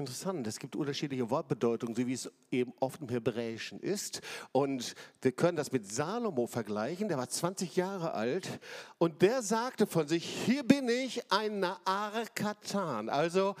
Interessant, 0.00 0.46
es 0.46 0.58
gibt 0.58 0.76
unterschiedliche 0.76 1.28
Wortbedeutungen, 1.28 1.94
so 1.94 2.06
wie 2.06 2.14
es 2.14 2.32
eben 2.50 2.72
oft 2.80 3.02
im 3.02 3.10
Hebräischen 3.10 3.80
ist. 3.80 4.22
Und 4.50 4.94
wir 5.20 5.32
können 5.32 5.58
das 5.58 5.72
mit 5.72 5.92
Salomo 5.92 6.46
vergleichen, 6.46 7.08
der 7.08 7.18
war 7.18 7.28
20 7.28 7.76
Jahre 7.76 8.14
alt 8.14 8.60
und 8.96 9.20
der 9.20 9.42
sagte 9.42 9.86
von 9.86 10.08
sich, 10.08 10.24
hier 10.24 10.62
bin 10.62 10.88
ich 10.88 11.30
ein 11.30 11.60
Naar 11.60 12.24
Katan. 12.34 13.10
Also 13.10 13.56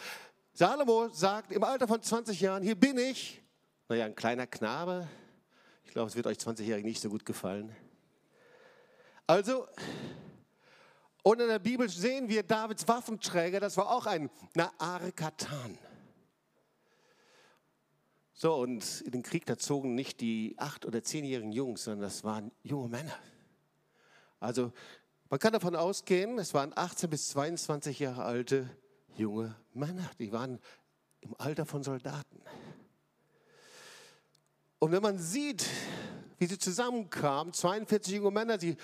Salomo 0.54 1.10
sagt 1.10 1.52
im 1.52 1.62
Alter 1.62 1.86
von 1.86 2.02
20 2.02 2.40
Jahren, 2.40 2.62
hier 2.62 2.74
bin 2.74 2.96
ich, 2.96 3.42
naja, 3.90 4.06
ein 4.06 4.14
kleiner 4.14 4.46
Knabe. 4.46 5.08
Ich 5.84 5.90
glaube, 5.90 6.08
es 6.08 6.16
wird 6.16 6.26
euch 6.26 6.38
20-Jährigen 6.38 6.88
nicht 6.88 7.02
so 7.02 7.10
gut 7.10 7.26
gefallen. 7.26 7.76
Also, 9.26 9.66
und 11.22 11.38
in 11.38 11.48
der 11.48 11.58
Bibel 11.58 11.86
sehen 11.90 12.30
wir 12.30 12.42
Davids 12.42 12.88
Waffenträger, 12.88 13.60
das 13.60 13.76
war 13.76 13.90
auch 13.90 14.06
ein 14.06 14.30
Naarkatan. 14.54 15.76
So, 18.42 18.54
und 18.54 19.02
in 19.02 19.10
den 19.10 19.22
Krieg, 19.22 19.44
da 19.44 19.58
zogen 19.58 19.94
nicht 19.94 20.22
die 20.22 20.54
acht- 20.56 20.86
oder 20.86 21.02
zehnjährigen 21.02 21.52
Jungs, 21.52 21.84
sondern 21.84 22.00
das 22.00 22.24
waren 22.24 22.50
junge 22.62 22.88
Männer. 22.88 23.14
Also, 24.38 24.72
man 25.28 25.38
kann 25.38 25.52
davon 25.52 25.76
ausgehen, 25.76 26.38
es 26.38 26.54
waren 26.54 26.72
18 26.74 27.10
bis 27.10 27.28
22 27.28 27.98
Jahre 27.98 28.24
alte 28.24 28.66
junge 29.14 29.54
Männer, 29.74 30.10
die 30.18 30.32
waren 30.32 30.58
im 31.20 31.34
Alter 31.36 31.66
von 31.66 31.82
Soldaten. 31.82 32.40
Und 34.78 34.90
wenn 34.92 35.02
man 35.02 35.18
sieht, 35.18 35.66
wie 36.38 36.46
sie 36.46 36.56
zusammenkamen, 36.56 37.52
42 37.52 38.14
junge 38.14 38.30
Männer, 38.30 38.58
sie 38.58 38.78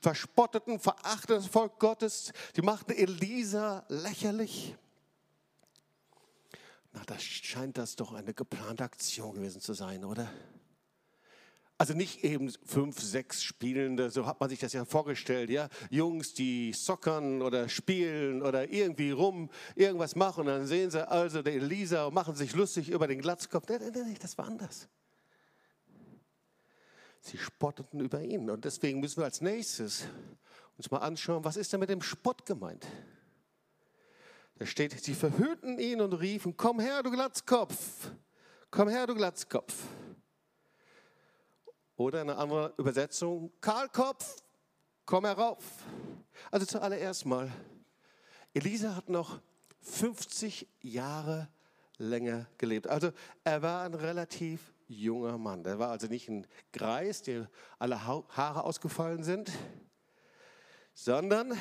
verspotteten, 0.00 0.80
verachteten 0.80 1.36
das 1.36 1.48
Volk 1.48 1.78
Gottes, 1.78 2.32
sie 2.56 2.62
machten 2.62 2.92
Elisa 2.92 3.84
lächerlich. 3.90 4.74
Na, 6.92 7.02
das 7.06 7.22
scheint 7.22 7.78
das 7.78 7.96
doch 7.96 8.12
eine 8.12 8.34
geplante 8.34 8.84
Aktion 8.84 9.34
gewesen 9.34 9.60
zu 9.60 9.74
sein, 9.74 10.04
oder? 10.04 10.30
Also 11.78 11.94
nicht 11.94 12.22
eben 12.22 12.48
fünf, 12.64 13.00
sechs 13.00 13.42
Spielende, 13.42 14.10
so 14.10 14.26
hat 14.26 14.38
man 14.38 14.48
sich 14.48 14.60
das 14.60 14.72
ja 14.72 14.84
vorgestellt, 14.84 15.50
ja. 15.50 15.68
Jungs, 15.90 16.32
die 16.32 16.72
sockern 16.72 17.42
oder 17.42 17.68
spielen 17.68 18.42
oder 18.42 18.70
irgendwie 18.70 19.10
rum, 19.10 19.50
irgendwas 19.74 20.14
machen. 20.14 20.46
Dann 20.46 20.66
sehen 20.66 20.92
sie 20.92 21.08
also 21.08 21.42
der 21.42 21.54
Elisa 21.54 22.04
und 22.04 22.14
machen 22.14 22.36
sich 22.36 22.54
lustig 22.54 22.88
über 22.90 23.08
den 23.08 23.20
Glatzkopf. 23.20 23.68
Nee, 23.68 23.78
nee, 23.78 24.02
nee, 24.04 24.16
das 24.20 24.38
war 24.38 24.46
anders. 24.46 24.88
Sie 27.20 27.38
spotteten 27.38 28.00
über 28.00 28.22
ihn. 28.22 28.50
Und 28.50 28.64
deswegen 28.64 29.00
müssen 29.00 29.16
wir 29.16 29.24
als 29.24 29.40
nächstes 29.40 30.04
uns 30.76 30.90
mal 30.90 30.98
anschauen, 30.98 31.44
was 31.44 31.56
ist 31.56 31.72
denn 31.72 31.80
mit 31.80 31.90
dem 31.90 32.02
Spott 32.02 32.46
gemeint? 32.46 32.86
Da 34.62 34.66
steht, 34.66 34.92
sie 35.02 35.14
verhüllten 35.14 35.80
ihn 35.80 36.00
und 36.00 36.12
riefen, 36.12 36.56
komm 36.56 36.78
her, 36.78 37.02
du 37.02 37.10
Glatzkopf, 37.10 38.12
komm 38.70 38.88
her, 38.88 39.08
du 39.08 39.16
Glatzkopf. 39.16 39.74
Oder 41.96 42.20
eine 42.20 42.36
andere 42.36 42.72
Übersetzung, 42.78 43.50
Kahlkopf, 43.60 44.36
komm 45.04 45.24
herauf. 45.24 45.64
Also 46.52 46.64
zuallererst 46.64 47.26
mal, 47.26 47.50
Elisa 48.54 48.94
hat 48.94 49.08
noch 49.08 49.40
50 49.80 50.68
Jahre 50.80 51.48
länger 51.98 52.46
gelebt. 52.56 52.86
Also 52.86 53.10
er 53.42 53.62
war 53.62 53.82
ein 53.82 53.94
relativ 53.94 54.72
junger 54.86 55.38
Mann. 55.38 55.64
Er 55.64 55.80
war 55.80 55.90
also 55.90 56.06
nicht 56.06 56.28
ein 56.28 56.46
Greis, 56.72 57.22
dem 57.22 57.48
alle 57.80 58.06
Haare 58.06 58.62
ausgefallen 58.62 59.24
sind, 59.24 59.50
sondern 60.94 61.58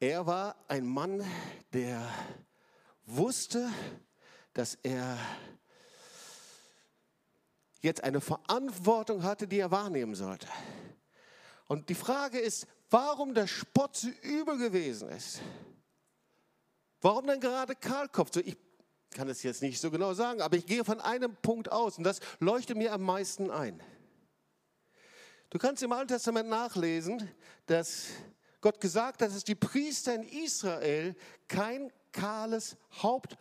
er 0.00 0.26
war 0.26 0.56
ein 0.68 0.86
Mann, 0.86 1.24
der 1.72 2.08
wusste, 3.06 3.70
dass 4.52 4.76
er 4.82 5.18
jetzt 7.80 8.02
eine 8.02 8.20
Verantwortung 8.20 9.22
hatte, 9.22 9.46
die 9.46 9.58
er 9.58 9.70
wahrnehmen 9.70 10.14
sollte. 10.14 10.48
Und 11.68 11.88
die 11.88 11.94
Frage 11.94 12.38
ist, 12.38 12.66
warum 12.90 13.34
der 13.34 13.46
Spott 13.46 13.96
so 13.96 14.08
übel 14.22 14.58
gewesen 14.58 15.08
ist. 15.08 15.40
Warum 17.00 17.26
denn 17.26 17.40
gerade 17.40 17.74
Karlkopf? 17.74 18.32
So, 18.32 18.40
ich 18.40 18.56
kann 19.10 19.28
es 19.28 19.42
jetzt 19.42 19.62
nicht 19.62 19.80
so 19.80 19.90
genau 19.90 20.14
sagen, 20.14 20.40
aber 20.42 20.56
ich 20.56 20.66
gehe 20.66 20.84
von 20.84 21.00
einem 21.00 21.34
Punkt 21.36 21.70
aus 21.70 21.98
und 21.98 22.04
das 22.04 22.20
leuchtet 22.38 22.76
mir 22.76 22.92
am 22.92 23.02
meisten 23.02 23.50
ein. 23.50 23.82
Du 25.50 25.58
kannst 25.58 25.82
im 25.82 25.92
Alten 25.92 26.08
Testament 26.08 26.48
nachlesen, 26.48 27.30
dass 27.66 28.08
Gott 28.66 28.80
gesagt 28.80 29.22
hat, 29.22 29.30
dass 29.30 29.44
die 29.44 29.54
Priester 29.54 30.12
in 30.12 30.24
Israel 30.24 31.14
kein 31.46 31.92
kahles 32.10 32.76
Haupt 33.00 33.38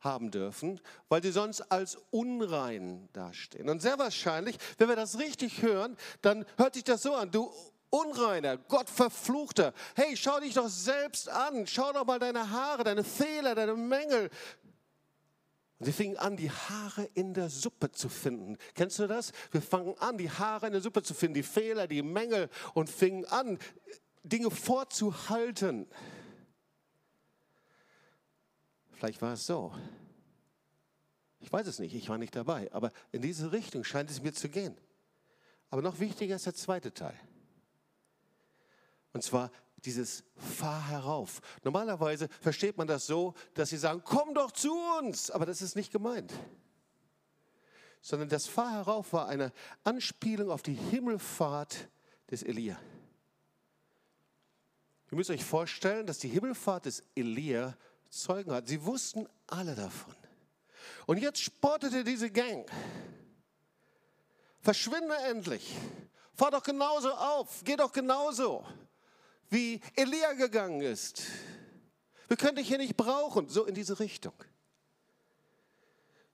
haben 0.00 0.30
dürfen, 0.30 0.80
weil 1.10 1.22
sie 1.22 1.30
sonst 1.30 1.60
als 1.70 1.98
unrein 2.10 3.06
dastehen. 3.12 3.68
Und 3.68 3.82
sehr 3.82 3.98
wahrscheinlich, 3.98 4.56
wenn 4.78 4.88
wir 4.88 4.96
das 4.96 5.18
richtig 5.18 5.60
hören, 5.60 5.94
dann 6.22 6.46
hört 6.56 6.72
sich 6.72 6.84
das 6.84 7.02
so 7.02 7.14
an, 7.14 7.30
du 7.30 7.52
Unreiner, 7.90 8.56
Gott 8.56 8.88
verfluchter, 8.88 9.74
hey, 9.94 10.16
schau 10.16 10.40
dich 10.40 10.54
doch 10.54 10.70
selbst 10.70 11.28
an, 11.28 11.66
schau 11.66 11.92
doch 11.92 12.06
mal 12.06 12.18
deine 12.18 12.48
Haare, 12.48 12.82
deine 12.82 13.04
Fehler, 13.04 13.54
deine 13.54 13.74
Mängel. 13.74 14.30
Und 15.78 15.86
sie 15.86 15.92
fingen 15.92 16.16
an, 16.16 16.38
die 16.38 16.50
Haare 16.50 17.10
in 17.12 17.34
der 17.34 17.50
Suppe 17.50 17.90
zu 17.90 18.08
finden. 18.08 18.56
Kennst 18.74 18.98
du 19.00 19.06
das? 19.06 19.32
Wir 19.50 19.60
fangen 19.60 19.98
an, 19.98 20.16
die 20.16 20.30
Haare 20.30 20.68
in 20.68 20.72
der 20.72 20.80
Suppe 20.80 21.02
zu 21.02 21.12
finden, 21.12 21.34
die 21.34 21.42
Fehler, 21.42 21.86
die 21.86 22.00
Mängel 22.02 22.48
und 22.72 22.88
fingen 22.88 23.26
an, 23.26 23.58
Dinge 24.22 24.50
vorzuhalten. 24.50 25.86
Vielleicht 28.92 29.20
war 29.20 29.32
es 29.32 29.46
so. 29.46 29.72
Ich 31.40 31.52
weiß 31.52 31.66
es 31.66 31.80
nicht, 31.80 31.94
ich 31.94 32.08
war 32.08 32.18
nicht 32.18 32.36
dabei. 32.36 32.72
Aber 32.72 32.92
in 33.10 33.20
diese 33.20 33.50
Richtung 33.50 33.82
scheint 33.82 34.10
es 34.10 34.22
mir 34.22 34.32
zu 34.32 34.48
gehen. 34.48 34.76
Aber 35.70 35.82
noch 35.82 35.98
wichtiger 35.98 36.36
ist 36.36 36.46
der 36.46 36.54
zweite 36.54 36.94
Teil. 36.94 37.18
Und 39.12 39.22
zwar 39.22 39.50
dieses 39.84 40.22
Fahr 40.36 40.88
herauf. 40.88 41.40
Normalerweise 41.64 42.28
versteht 42.40 42.78
man 42.78 42.86
das 42.86 43.06
so, 43.06 43.34
dass 43.54 43.70
sie 43.70 43.76
sagen, 43.76 44.02
komm 44.04 44.34
doch 44.34 44.52
zu 44.52 44.72
uns. 45.00 45.30
Aber 45.30 45.46
das 45.46 45.62
ist 45.62 45.74
nicht 45.74 45.92
gemeint. 45.92 46.32
Sondern 48.00 48.28
das 48.28 48.46
Fahr 48.46 48.72
herauf 48.72 49.12
war 49.12 49.28
eine 49.28 49.52
Anspielung 49.82 50.50
auf 50.50 50.62
die 50.62 50.74
Himmelfahrt 50.74 51.88
des 52.30 52.42
Elia. 52.42 52.78
Ihr 55.12 55.16
müsst 55.16 55.28
euch 55.28 55.44
vorstellen, 55.44 56.06
dass 56.06 56.20
die 56.20 56.28
Himmelfahrt 56.28 56.86
des 56.86 57.02
Elia 57.14 57.76
Zeugen 58.08 58.50
hat. 58.50 58.66
Sie 58.66 58.82
wussten 58.82 59.28
alle 59.46 59.74
davon. 59.74 60.16
Und 61.04 61.18
jetzt 61.18 61.42
spottete 61.42 62.02
diese 62.02 62.30
Gang. 62.30 62.66
Verschwinde 64.62 65.14
endlich. 65.28 65.76
Fahr 66.34 66.50
doch 66.50 66.62
genauso 66.62 67.10
auf. 67.12 67.60
Geh 67.62 67.76
doch 67.76 67.92
genauso, 67.92 68.64
wie 69.50 69.82
Elia 69.96 70.32
gegangen 70.32 70.80
ist. 70.80 71.24
Wir 72.28 72.38
können 72.38 72.56
dich 72.56 72.68
hier 72.68 72.78
nicht 72.78 72.96
brauchen. 72.96 73.50
So 73.50 73.66
in 73.66 73.74
diese 73.74 74.00
Richtung. 74.00 74.32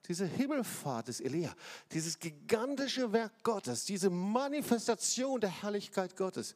Diese 0.07 0.25
Himmelfahrt 0.25 1.09
des 1.09 1.21
Elia, 1.21 1.53
dieses 1.91 2.21
gigantische 2.21 3.13
Werk 3.13 3.43
Gottes, 3.43 3.87
diese 3.87 4.09
Manifestation 4.09 5.41
der 5.41 5.51
Herrlichkeit 5.51 6.15
Gottes, 6.15 6.55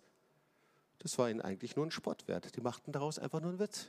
das 1.02 1.18
war 1.18 1.28
ihnen 1.28 1.40
eigentlich 1.40 1.74
nur 1.74 1.84
ein 1.84 1.90
Spottwert. 1.90 2.54
Die 2.54 2.60
machten 2.60 2.92
daraus 2.92 3.18
einfach 3.18 3.40
nur 3.40 3.50
einen 3.50 3.58
Witz. 3.58 3.88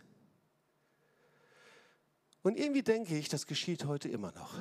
Und 2.41 2.57
irgendwie 2.57 2.81
denke 2.81 3.15
ich, 3.15 3.29
das 3.29 3.45
geschieht 3.45 3.85
heute 3.85 4.09
immer 4.09 4.31
noch. 4.31 4.55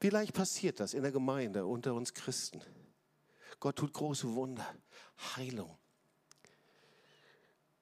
Wie 0.00 0.10
leicht 0.10 0.34
passiert 0.34 0.78
das 0.78 0.94
in 0.94 1.02
der 1.02 1.10
Gemeinde 1.10 1.66
unter 1.66 1.94
uns 1.94 2.14
Christen? 2.14 2.62
Gott 3.58 3.74
tut 3.74 3.92
große 3.92 4.32
Wunder, 4.36 4.64
Heilung. 5.36 5.76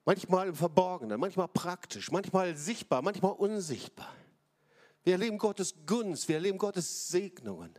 Manchmal 0.06 0.48
im 0.48 0.54
Verborgenen, 0.54 1.20
manchmal 1.20 1.48
praktisch, 1.48 2.10
manchmal 2.10 2.56
sichtbar, 2.56 3.02
manchmal 3.02 3.32
unsichtbar. 3.32 4.10
Wir 5.04 5.14
erleben 5.14 5.36
Gottes 5.36 5.74
Gunst, 5.84 6.28
wir 6.28 6.36
erleben 6.36 6.56
Gottes 6.56 7.08
Segnungen. 7.08 7.78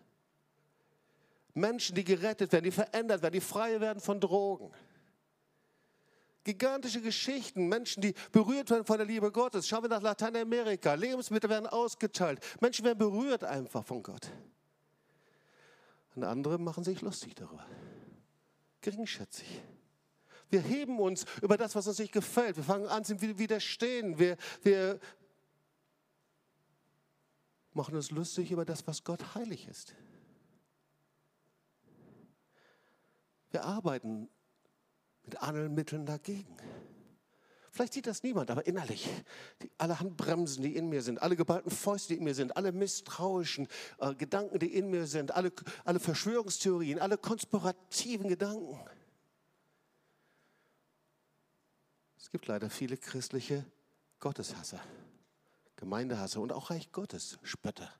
Menschen, 1.56 1.96
die 1.96 2.04
gerettet 2.04 2.52
werden, 2.52 2.66
die 2.66 2.72
verändert 2.72 3.24
werden, 3.24 3.34
die 3.34 3.42
frei 3.42 3.82
werden 3.82 4.00
von 4.00 4.20
Drogen. 4.22 4.72
Gigantische 6.48 7.02
Geschichten, 7.02 7.68
Menschen, 7.68 8.00
die 8.00 8.14
berührt 8.32 8.70
werden 8.70 8.86
von 8.86 8.96
der 8.96 9.06
Liebe 9.06 9.34
Gottes. 9.34 9.68
Schauen 9.68 9.84
wir 9.84 9.90
nach 9.90 10.02
Lateinamerika, 10.02 10.94
Lebensmittel 10.94 11.50
werden 11.50 11.68
ausgeteilt, 11.68 12.40
Menschen 12.62 12.86
werden 12.86 12.98
berührt 12.98 13.44
einfach 13.44 13.84
von 13.84 14.02
Gott. 14.02 14.32
Und 16.16 16.24
andere 16.24 16.58
machen 16.58 16.86
sich 16.86 17.02
lustig 17.02 17.36
darüber, 17.36 17.68
geringschätzig. 18.80 19.62
Wir 20.50 20.62
heben 20.62 21.02
uns 21.02 21.26
über 21.42 21.58
das, 21.58 21.76
was 21.76 21.86
uns 21.86 22.00
nicht 22.00 22.14
gefällt. 22.14 22.56
Wir 22.56 22.64
fangen 22.64 22.88
an 22.88 23.04
zu 23.04 23.20
widerstehen. 23.20 24.18
Wir, 24.18 24.38
wir 24.64 25.02
machen 27.74 27.94
uns 27.94 28.10
lustig 28.10 28.52
über 28.52 28.64
das, 28.64 28.88
was 28.88 29.04
Gott 29.04 29.36
heilig 29.36 29.68
ist. 29.68 29.96
Wir 33.52 33.66
arbeiten 33.66 34.30
mit 35.28 35.42
allen 35.42 35.74
Mitteln 35.76 36.06
dagegen. 36.06 36.58
Vielleicht 37.70 37.94
sieht 37.94 38.08
das 38.08 38.24
niemand, 38.24 38.50
aber 38.50 38.66
innerlich, 38.66 39.08
die, 39.62 39.70
alle 39.78 40.00
Handbremsen, 40.00 40.64
die 40.64 40.76
in 40.76 40.90
mir 40.90 41.04
sind, 41.04 41.22
alle 41.22 41.36
geballten 41.36 41.70
Fäuste, 41.70 42.14
die 42.14 42.18
in 42.18 42.24
mir 42.24 42.34
sind, 42.34 42.58
alle 42.58 42.72
misstrauischen 42.72 43.68
äh, 44.00 44.16
Gedanken, 44.16 44.58
die 44.58 44.74
in 44.74 44.90
mir 44.90 45.06
sind, 45.06 45.32
alle, 45.32 45.52
alle 45.86 46.00
Verschwörungstheorien, 46.00 46.98
alle 46.98 47.20
konspirativen 47.20 48.30
Gedanken. 48.30 48.80
Es 52.18 52.32
gibt 52.32 52.48
leider 52.48 52.70
viele 52.70 52.98
christliche 52.98 53.64
Gotteshasser, 54.20 54.80
Gemeindehasser 55.76 56.42
und 56.42 56.52
auch 56.54 56.72
Reich 56.72 56.92
Gottes 56.92 57.38
Spötter. 57.44 57.94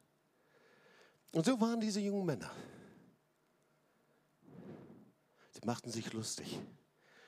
Und 1.34 1.46
so 1.46 1.60
waren 1.62 1.82
diese 1.82 2.00
jungen 2.00 2.26
Männer. 2.26 2.52
Sie 5.52 5.66
machten 5.66 5.92
sich 5.92 6.14
lustig. 6.14 6.60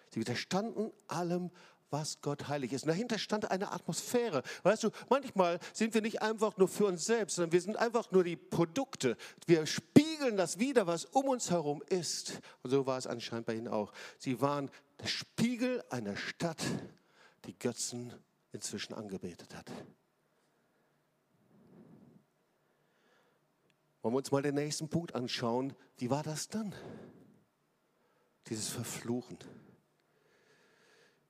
Sie 0.09 0.19
widerstanden 0.19 0.91
allem, 1.07 1.51
was 1.89 2.21
Gott 2.21 2.47
heilig 2.47 2.73
ist. 2.73 2.83
Und 2.83 2.89
dahinter 2.89 3.17
stand 3.17 3.49
eine 3.49 3.71
Atmosphäre. 3.71 4.43
Weißt 4.63 4.83
du, 4.83 4.91
manchmal 5.09 5.59
sind 5.73 5.93
wir 5.93 6.01
nicht 6.01 6.21
einfach 6.21 6.57
nur 6.57 6.67
für 6.67 6.85
uns 6.85 7.05
selbst, 7.05 7.35
sondern 7.35 7.51
wir 7.51 7.61
sind 7.61 7.77
einfach 7.77 8.11
nur 8.11 8.23
die 8.23 8.35
Produkte. 8.35 9.17
Wir 9.45 9.65
spiegeln 9.65 10.37
das 10.37 10.59
wieder, 10.59 10.87
was 10.87 11.05
um 11.05 11.25
uns 11.25 11.49
herum 11.49 11.81
ist. 11.89 12.41
Und 12.63 12.69
so 12.69 12.85
war 12.85 12.97
es 12.97 13.07
anscheinend 13.07 13.47
bei 13.47 13.55
ihnen 13.55 13.67
auch. 13.67 13.91
Sie 14.17 14.39
waren 14.41 14.69
der 14.99 15.07
Spiegel 15.07 15.83
einer 15.89 16.15
Stadt, 16.15 16.63
die 17.45 17.57
Götzen 17.57 18.13
inzwischen 18.51 18.93
angebetet 18.93 19.55
hat. 19.55 19.71
Wollen 24.01 24.13
wir 24.13 24.19
uns 24.19 24.31
mal 24.31 24.41
den 24.41 24.55
nächsten 24.55 24.87
Punkt 24.87 25.13
anschauen. 25.13 25.73
Wie 25.97 26.09
war 26.09 26.23
das 26.23 26.47
dann? 26.47 26.73
Dieses 28.47 28.69
Verfluchen. 28.69 29.37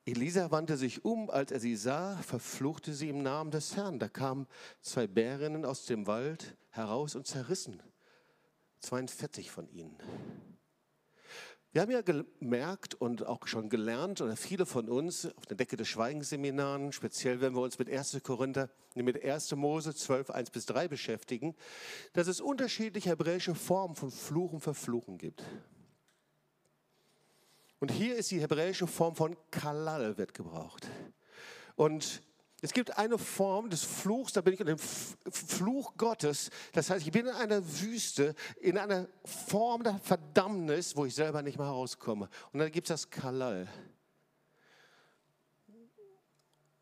Elisa 0.05 0.49
wandte 0.51 0.77
sich 0.77 1.05
um, 1.05 1.29
als 1.29 1.51
er 1.51 1.59
sie 1.59 1.75
sah, 1.75 2.17
verfluchte 2.17 2.93
sie 2.93 3.09
im 3.09 3.21
Namen 3.21 3.51
des 3.51 3.75
Herrn. 3.75 3.99
Da 3.99 4.09
kamen 4.09 4.47
zwei 4.81 5.07
Bärinnen 5.07 5.65
aus 5.65 5.85
dem 5.85 6.07
Wald 6.07 6.55
heraus 6.69 7.15
und 7.15 7.27
zerrissen 7.27 7.81
42 8.79 9.51
von 9.51 9.69
ihnen. 9.69 9.95
Wir 11.71 11.83
haben 11.83 11.91
ja 11.91 12.01
gemerkt 12.01 12.95
und 12.95 13.27
auch 13.27 13.45
schon 13.45 13.69
gelernt, 13.69 14.21
oder 14.21 14.35
viele 14.35 14.65
von 14.65 14.89
uns 14.89 15.27
auf 15.35 15.45
der 15.45 15.55
Decke 15.55 15.77
des 15.77 15.87
Schweigensseminaren, 15.87 16.91
speziell 16.91 17.41
wenn 17.41 17.53
wir 17.53 17.61
uns 17.61 17.77
mit 17.77 17.91
1. 17.91 18.21
Korinther, 18.23 18.71
mit 18.95 19.23
1. 19.23 19.55
Mose 19.55 19.93
12, 19.93 20.31
1 20.31 20.49
bis 20.49 20.65
3 20.65 20.87
beschäftigen, 20.87 21.55
dass 22.13 22.25
es 22.25 22.41
unterschiedliche 22.41 23.11
hebräische 23.11 23.53
Formen 23.53 23.95
von 23.95 24.09
Fluch 24.09 24.53
und 24.53 24.61
Verfluchen 24.61 25.19
gibt. 25.19 25.43
Und 27.79 27.91
hier 27.91 28.15
ist 28.15 28.31
die 28.31 28.41
hebräische 28.41 28.87
Form 28.87 29.15
von 29.15 29.37
Kalal 29.51 30.17
wird 30.17 30.33
gebraucht. 30.33 30.87
Und 31.75 32.21
es 32.61 32.73
gibt 32.73 32.97
eine 32.97 33.17
Form 33.17 33.69
des 33.69 33.83
Fluchs, 33.83 34.33
da 34.33 34.41
bin 34.41 34.53
ich 34.53 34.59
in 34.59 34.65
dem 34.65 34.77
Fluch 34.77 35.95
Gottes. 35.95 36.49
Das 36.73 36.89
heißt, 36.89 37.05
ich 37.05 37.11
bin 37.11 37.25
in 37.25 37.33
einer 37.33 37.65
Wüste, 37.81 38.35
in 38.59 38.77
einer 38.77 39.07
Form 39.23 39.83
der 39.83 39.97
Verdammnis, 39.99 40.95
wo 40.97 41.05
ich 41.05 41.15
selber 41.15 41.41
nicht 41.41 41.57
mehr 41.57 41.67
rauskomme. 41.67 42.29
Und 42.51 42.59
dann 42.59 42.69
gibt 42.71 42.89
es 42.89 43.01
das 43.01 43.09
Kalal. 43.09 43.67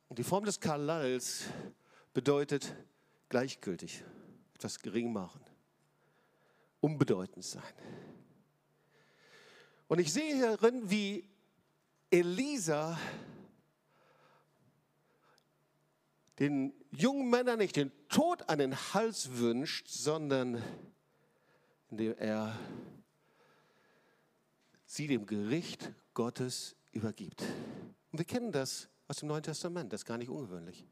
Und 0.10 0.18
die 0.18 0.24
Form 0.24 0.46
des 0.46 0.60
Kalals 0.60 1.44
bedeutet 2.14 2.74
gleichgültig, 3.30 4.04
etwas 4.56 4.80
gering 4.80 5.14
machen, 5.14 5.42
unbedeutend 6.80 7.46
sein. 7.46 7.62
Und 9.88 10.00
ich 10.00 10.12
sehe 10.12 10.36
hierin, 10.36 10.90
wie 10.90 11.30
Elisa 12.10 12.98
den 16.40 16.74
jungen 16.92 17.30
Männern 17.30 17.58
nicht 17.58 17.76
den 17.76 17.92
Tod 18.10 18.48
an 18.50 18.60
den 18.60 18.76
Hals 18.94 19.38
wünscht, 19.38 19.88
sondern 19.88 20.62
indem 21.90 22.16
er 22.18 22.58
sie 24.86 25.08
dem 25.08 25.26
Gericht 25.26 25.92
Gottes 26.14 26.76
übergibt. 26.92 27.42
Und 28.12 28.20
wir 28.20 28.26
kennen 28.26 28.52
das 28.52 28.90
aus 29.08 29.18
dem 29.18 29.30
Neuen 29.30 29.44
Testament, 29.44 29.92
das 29.94 30.02
ist 30.02 30.06
gar 30.06 30.18
nicht 30.18 30.30
ungewöhnlich. 30.30 30.86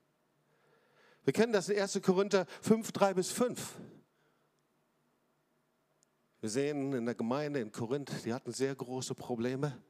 Wir 1.23 1.33
kennen 1.33 1.51
das 1.51 1.69
in 1.69 1.79
1. 1.79 2.01
Korinther 2.01 2.45
5, 2.61 2.91
3 2.91 3.13
bis 3.15 3.31
5. 3.31 3.75
Wir 6.45 6.51
sehen 6.51 6.93
in 6.93 7.07
der 7.07 7.15
Gemeinde 7.15 7.59
in 7.59 7.71
Korinth, 7.71 8.23
die 8.23 8.31
hatten 8.31 8.51
sehr 8.51 8.75
große 8.75 9.15
Probleme. 9.15 9.81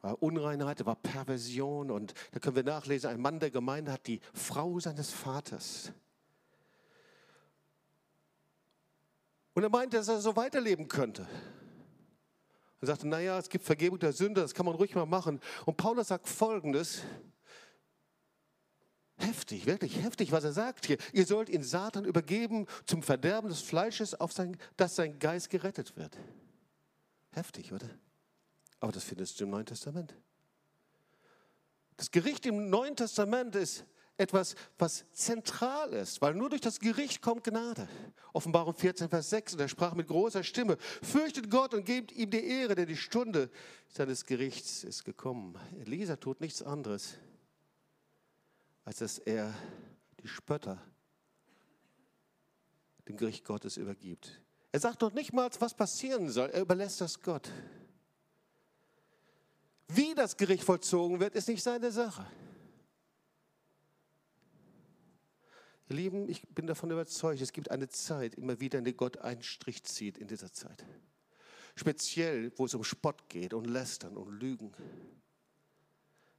War 0.00 0.20
Unreinheit, 0.20 0.84
war 0.84 0.96
Perversion 0.96 1.92
und 1.92 2.14
da 2.32 2.40
können 2.40 2.56
wir 2.56 2.64
nachlesen, 2.64 3.10
ein 3.10 3.20
Mann 3.20 3.38
der 3.38 3.52
Gemeinde 3.52 3.92
hat 3.92 4.08
die 4.08 4.18
Frau 4.34 4.80
seines 4.80 5.12
Vaters. 5.12 5.92
Und 9.54 9.62
er 9.62 9.68
meinte, 9.68 9.98
dass 9.98 10.08
er 10.08 10.20
so 10.20 10.34
weiterleben 10.34 10.88
könnte. 10.88 11.28
Er 12.80 12.88
sagte, 12.88 13.06
naja, 13.06 13.38
es 13.38 13.48
gibt 13.48 13.64
Vergebung 13.64 14.00
der 14.00 14.12
Sünde, 14.12 14.40
das 14.40 14.52
kann 14.52 14.66
man 14.66 14.74
ruhig 14.74 14.96
mal 14.96 15.06
machen. 15.06 15.38
Und 15.64 15.76
Paulus 15.76 16.08
sagt 16.08 16.28
Folgendes, 16.28 17.02
Heftig, 19.18 19.66
wirklich 19.66 20.02
heftig, 20.02 20.30
was 20.30 20.44
er 20.44 20.52
sagt 20.52 20.86
hier. 20.86 20.98
Ihr 21.12 21.24
sollt 21.24 21.48
ihn 21.48 21.62
Satan 21.62 22.04
übergeben 22.04 22.66
zum 22.84 23.02
Verderben 23.02 23.48
des 23.48 23.60
Fleisches, 23.60 24.14
auf 24.14 24.32
sein, 24.32 24.56
dass 24.76 24.96
sein 24.96 25.18
Geist 25.18 25.48
gerettet 25.48 25.96
wird. 25.96 26.16
Heftig, 27.32 27.72
oder? 27.72 27.88
Aber 28.80 28.92
das 28.92 29.04
findest 29.04 29.40
du 29.40 29.44
im 29.44 29.50
Neuen 29.50 29.66
Testament. 29.66 30.14
Das 31.96 32.10
Gericht 32.10 32.44
im 32.44 32.68
Neuen 32.68 32.94
Testament 32.94 33.54
ist 33.56 33.86
etwas, 34.18 34.54
was 34.78 35.04
zentral 35.12 35.92
ist, 35.92 36.20
weil 36.22 36.34
nur 36.34 36.48
durch 36.48 36.60
das 36.60 36.80
Gericht 36.80 37.20
kommt 37.20 37.44
Gnade. 37.44 37.88
Offenbarung 38.32 38.74
14, 38.74 39.08
Vers 39.08 39.30
6, 39.30 39.54
und 39.54 39.60
er 39.60 39.68
sprach 39.68 39.94
mit 39.94 40.08
großer 40.08 40.42
Stimme, 40.42 40.76
fürchtet 41.02 41.50
Gott 41.50 41.74
und 41.74 41.84
gebt 41.84 42.12
ihm 42.12 42.30
die 42.30 42.44
Ehre, 42.44 42.74
denn 42.74 42.86
die 42.86 42.96
Stunde 42.96 43.50
seines 43.88 44.24
Gerichts 44.24 44.84
ist 44.84 45.04
gekommen. 45.04 45.58
Elisa 45.80 46.16
tut 46.16 46.40
nichts 46.40 46.62
anderes, 46.62 47.14
als 48.86 48.98
dass 48.98 49.18
er 49.18 49.52
die 50.22 50.28
Spötter 50.28 50.80
dem 53.08 53.16
Gericht 53.16 53.44
Gottes 53.44 53.76
übergibt. 53.76 54.40
Er 54.72 54.80
sagt 54.80 55.02
doch 55.02 55.12
nicht 55.12 55.32
mal, 55.32 55.50
was 55.58 55.74
passieren 55.74 56.30
soll. 56.30 56.50
Er 56.50 56.62
überlässt 56.62 57.00
das 57.00 57.20
Gott. 57.20 57.50
Wie 59.88 60.14
das 60.14 60.36
Gericht 60.36 60.64
vollzogen 60.64 61.20
wird, 61.20 61.34
ist 61.34 61.48
nicht 61.48 61.62
seine 61.62 61.90
Sache. 61.90 62.26
Ihr 65.88 65.96
Lieben, 65.96 66.28
ich 66.28 66.42
bin 66.48 66.66
davon 66.66 66.90
überzeugt, 66.90 67.40
es 67.40 67.52
gibt 67.52 67.70
eine 67.70 67.88
Zeit 67.88 68.36
immer 68.36 68.60
wieder, 68.60 68.78
in 68.78 68.84
der 68.84 68.94
Gott 68.94 69.18
einen 69.18 69.42
Strich 69.42 69.82
zieht 69.84 70.16
in 70.16 70.28
dieser 70.28 70.52
Zeit. 70.52 70.84
Speziell, 71.74 72.52
wo 72.56 72.66
es 72.66 72.74
um 72.74 72.84
Spott 72.84 73.28
geht 73.28 73.52
und 73.52 73.66
Lästern 73.66 74.16
und 74.16 74.30
Lügen. 74.30 74.72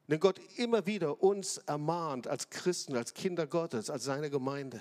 Denn 0.08 0.20
Gott 0.20 0.40
immer 0.58 0.86
wieder 0.86 1.22
uns 1.22 1.58
ermahnt 1.58 2.28
als 2.28 2.50
Christen, 2.50 2.96
als 2.96 3.14
Kinder 3.14 3.46
Gottes, 3.46 3.90
als 3.90 4.06
seine 4.06 4.30
Gemeinde. 4.30 4.80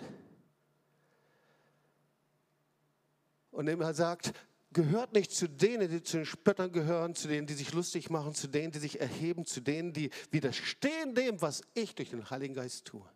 Und 3.50 3.66
er 3.68 3.94
sagt, 3.94 4.32
gehört 4.72 5.14
nicht 5.14 5.32
zu 5.32 5.48
denen, 5.48 5.90
die 5.90 6.02
zu 6.02 6.18
den 6.18 6.26
Spöttern 6.26 6.70
gehören, 6.70 7.14
zu 7.14 7.26
denen, 7.26 7.46
die 7.46 7.54
sich 7.54 7.72
lustig 7.72 8.10
machen, 8.10 8.34
zu 8.34 8.46
denen, 8.46 8.70
die 8.70 8.78
sich 8.78 9.00
erheben, 9.00 9.46
zu 9.46 9.60
denen, 9.60 9.92
die 9.92 10.10
widerstehen 10.30 11.14
dem, 11.14 11.40
was 11.40 11.62
ich 11.74 11.94
durch 11.94 12.10
den 12.10 12.28
Heiligen 12.30 12.54
Geist 12.54 12.84
tue. 12.84 13.08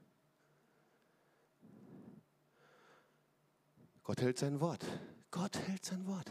Gott 4.02 4.20
hält 4.20 4.38
sein 4.38 4.60
Wort. 4.60 4.84
Gott 5.30 5.56
hält 5.58 5.84
sein 5.84 6.04
Wort. 6.06 6.28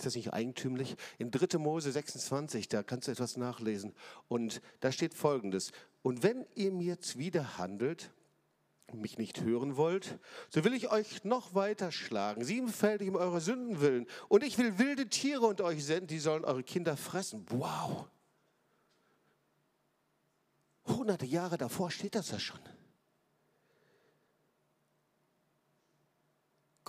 Ist 0.00 0.06
das 0.06 0.14
nicht 0.14 0.32
eigentümlich? 0.32 0.96
In 1.18 1.30
3. 1.30 1.58
Mose 1.58 1.92
26, 1.92 2.68
da 2.68 2.82
kannst 2.82 3.06
du 3.06 3.12
etwas 3.12 3.36
nachlesen. 3.36 3.92
Und 4.28 4.62
da 4.80 4.92
steht 4.92 5.12
folgendes. 5.12 5.72
Und 6.00 6.22
wenn 6.22 6.46
ihr 6.54 6.72
mir 6.72 7.00
zuwider 7.00 7.58
handelt, 7.58 8.10
und 8.86 9.02
mich 9.02 9.18
nicht 9.18 9.42
hören 9.42 9.76
wollt, 9.76 10.18
so 10.48 10.64
will 10.64 10.72
ich 10.72 10.90
euch 10.90 11.22
noch 11.22 11.54
weiter 11.54 11.92
schlagen, 11.92 12.42
siebenfältig 12.42 13.10
um 13.10 13.16
eure 13.16 13.42
Sünden 13.42 13.82
willen. 13.82 14.06
Und 14.28 14.42
ich 14.42 14.56
will 14.56 14.78
wilde 14.78 15.06
Tiere 15.06 15.46
unter 15.46 15.64
euch 15.64 15.84
senden, 15.84 16.06
die 16.06 16.18
sollen 16.18 16.46
eure 16.46 16.64
Kinder 16.64 16.96
fressen. 16.96 17.44
Wow! 17.50 18.08
Hunderte 20.86 21.26
Jahre 21.26 21.58
davor 21.58 21.90
steht 21.90 22.14
das 22.14 22.30
ja 22.30 22.40
schon. 22.40 22.58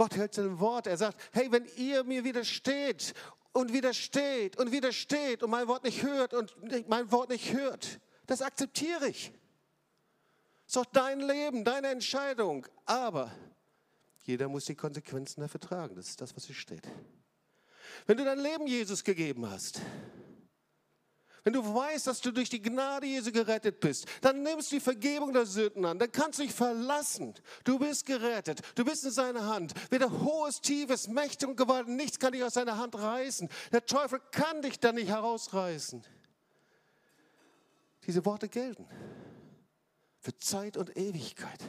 Gott 0.01 0.15
hält 0.15 0.33
sein 0.33 0.59
Wort. 0.59 0.87
Er 0.87 0.97
sagt, 0.97 1.21
hey, 1.31 1.51
wenn 1.51 1.63
ihr 1.77 2.03
mir 2.03 2.23
widersteht 2.23 3.13
und 3.53 3.71
widersteht 3.71 4.57
und 4.57 4.71
widersteht 4.71 5.43
und 5.43 5.51
mein 5.51 5.67
Wort 5.67 5.83
nicht 5.83 6.01
hört 6.01 6.33
und 6.33 6.55
mein 6.89 7.11
Wort 7.11 7.29
nicht 7.29 7.53
hört, 7.53 7.99
das 8.25 8.41
akzeptiere 8.41 9.09
ich. 9.09 9.31
Ist 10.65 10.75
doch 10.75 10.85
dein 10.85 11.19
Leben, 11.19 11.63
deine 11.63 11.89
Entscheidung. 11.89 12.65
Aber 12.87 13.31
jeder 14.23 14.49
muss 14.49 14.65
die 14.65 14.73
Konsequenzen 14.73 15.41
dafür 15.41 15.59
tragen. 15.59 15.95
Das 15.95 16.07
ist 16.07 16.19
das, 16.19 16.35
was 16.35 16.45
hier 16.45 16.55
steht. 16.55 16.87
Wenn 18.07 18.17
du 18.17 18.25
dein 18.25 18.39
Leben 18.39 18.65
Jesus 18.65 19.03
gegeben 19.03 19.47
hast, 19.51 19.81
wenn 21.43 21.53
du 21.53 21.63
weißt, 21.63 22.05
dass 22.05 22.21
du 22.21 22.31
durch 22.31 22.49
die 22.49 22.61
Gnade 22.61 23.07
Jesu 23.07 23.31
gerettet 23.31 23.79
bist, 23.79 24.05
dann 24.21 24.43
nimmst 24.43 24.71
du 24.71 24.75
die 24.75 24.81
Vergebung 24.81 25.33
der 25.33 25.47
Sünden 25.47 25.85
an. 25.85 25.97
Dann 25.97 26.11
kannst 26.11 26.37
du 26.37 26.43
dich 26.43 26.53
verlassen. 26.53 27.33
Du 27.63 27.79
bist 27.79 28.05
gerettet. 28.05 28.61
Du 28.75 28.85
bist 28.85 29.03
in 29.03 29.11
seiner 29.11 29.47
Hand. 29.47 29.73
Weder 29.89 30.11
hohes, 30.11 30.61
tiefes, 30.61 31.07
Mächte 31.07 31.47
und 31.47 31.57
Gewalt, 31.57 31.87
nichts 31.87 32.19
kann 32.19 32.33
dich 32.33 32.43
aus 32.43 32.53
seiner 32.53 32.77
Hand 32.77 32.95
reißen. 32.95 33.49
Der 33.71 33.85
Teufel 33.85 34.19
kann 34.31 34.61
dich 34.61 34.79
da 34.79 34.91
nicht 34.91 35.09
herausreißen. 35.09 36.03
Diese 38.05 38.25
Worte 38.25 38.47
gelten 38.47 38.87
für 40.19 40.37
Zeit 40.37 40.77
und 40.77 40.95
Ewigkeit. 40.95 41.59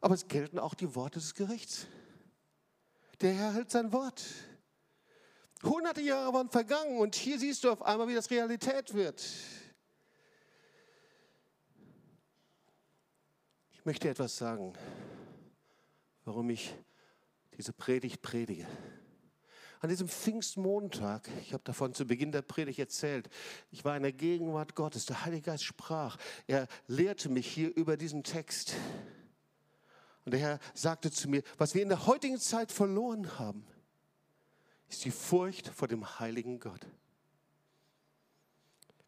Aber 0.00 0.14
es 0.14 0.28
gelten 0.28 0.58
auch 0.58 0.74
die 0.74 0.94
Worte 0.94 1.18
des 1.18 1.34
Gerichts. 1.34 1.86
Der 3.20 3.34
Herr 3.34 3.52
hält 3.52 3.70
sein 3.70 3.92
Wort. 3.92 4.22
Hunderte 5.64 6.02
Jahre 6.02 6.32
waren 6.32 6.50
vergangen 6.50 6.98
und 6.98 7.14
hier 7.14 7.38
siehst 7.38 7.64
du 7.64 7.70
auf 7.70 7.82
einmal, 7.82 8.08
wie 8.08 8.14
das 8.14 8.30
Realität 8.30 8.94
wird. 8.94 9.24
Ich 13.72 13.84
möchte 13.84 14.08
etwas 14.08 14.36
sagen, 14.36 14.72
warum 16.24 16.50
ich 16.50 16.74
diese 17.56 17.72
Predigt 17.72 18.22
predige. 18.22 18.66
An 19.80 19.90
diesem 19.90 20.08
Pfingstmontag, 20.08 21.28
ich 21.42 21.52
habe 21.52 21.62
davon 21.64 21.92
zu 21.92 22.06
Beginn 22.06 22.32
der 22.32 22.40
Predigt 22.40 22.78
erzählt, 22.78 23.28
ich 23.70 23.84
war 23.84 23.96
in 23.96 24.02
der 24.02 24.12
Gegenwart 24.12 24.74
Gottes, 24.74 25.04
der 25.04 25.24
Heilige 25.26 25.42
Geist 25.42 25.64
sprach, 25.64 26.16
er 26.46 26.68
lehrte 26.86 27.28
mich 27.28 27.46
hier 27.46 27.74
über 27.76 27.98
diesen 27.98 28.22
Text. 28.22 28.74
Und 30.24 30.32
der 30.32 30.40
Herr 30.40 30.58
sagte 30.72 31.10
zu 31.10 31.28
mir, 31.28 31.42
was 31.58 31.74
wir 31.74 31.82
in 31.82 31.90
der 31.90 32.06
heutigen 32.06 32.38
Zeit 32.38 32.72
verloren 32.72 33.38
haben, 33.38 33.66
ist 34.94 35.04
die 35.04 35.10
Furcht 35.10 35.68
vor 35.68 35.88
dem 35.88 36.18
heiligen 36.20 36.60
Gott. 36.60 36.80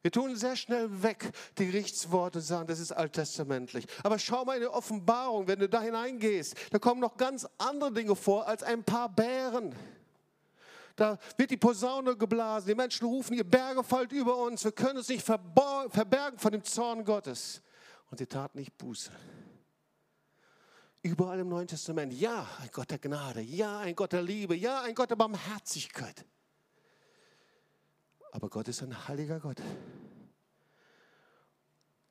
Wir 0.03 0.13
tun 0.13 0.37
sehr 0.37 0.55
schnell 0.55 1.03
weg 1.03 1.33
die 1.59 1.67
Gerichtsworte 1.67 2.39
und 2.39 2.45
sagen, 2.45 2.69
das 2.69 2.79
ist 2.79 2.93
alttestamentlich. 2.93 3.87
Aber 4.05 4.19
schau 4.19 4.45
mal 4.45 4.55
in 4.55 4.63
die 4.63 4.69
Offenbarung, 4.69 5.49
wenn 5.49 5.59
du 5.59 5.69
da 5.69 5.81
hineingehst, 5.81 6.55
da 6.71 6.79
kommen 6.79 7.01
noch 7.01 7.17
ganz 7.17 7.47
andere 7.59 7.93
Dinge 7.93 8.15
vor 8.15 8.47
als 8.47 8.63
ein 8.63 8.85
paar 8.85 9.09
Bären. 9.09 9.75
Da 10.95 11.19
wird 11.37 11.51
die 11.51 11.57
Posaune 11.57 12.17
geblasen. 12.17 12.69
Die 12.69 12.75
Menschen 12.75 13.07
rufen, 13.07 13.35
ihr 13.35 13.45
Berge 13.45 13.83
fallt 13.85 14.13
über 14.13 14.37
uns. 14.37 14.65
Wir 14.65 14.73
können 14.73 14.99
uns 14.99 15.09
nicht 15.09 15.25
verbergen 15.25 16.39
von 16.39 16.53
dem 16.53 16.65
Zorn 16.65 17.05
Gottes. 17.05 17.61
Und 18.11 18.19
sie 18.19 18.27
taten 18.27 18.59
nicht 18.59 18.79
Buße. 18.79 19.11
Überall 21.07 21.39
im 21.39 21.49
Neuen 21.49 21.69
Testament. 21.69 22.13
Ja, 22.15 22.49
ein 22.61 22.69
Gott 22.73 22.91
der 22.91 22.99
Gnade. 22.99 23.41
Ja, 23.41 23.79
ein 23.79 23.95
Gott 23.95 24.11
der 24.11 24.23
Liebe. 24.23 24.57
Ja, 24.57 24.83
ein 24.83 24.93
Gott 24.93 25.09
der 25.09 25.15
Barmherzigkeit. 25.15 26.27
Aber 28.33 28.51
Gott 28.51 28.67
ist 28.67 28.83
ein 28.83 29.07
heiliger 29.07 29.39
Gott. 29.39 29.63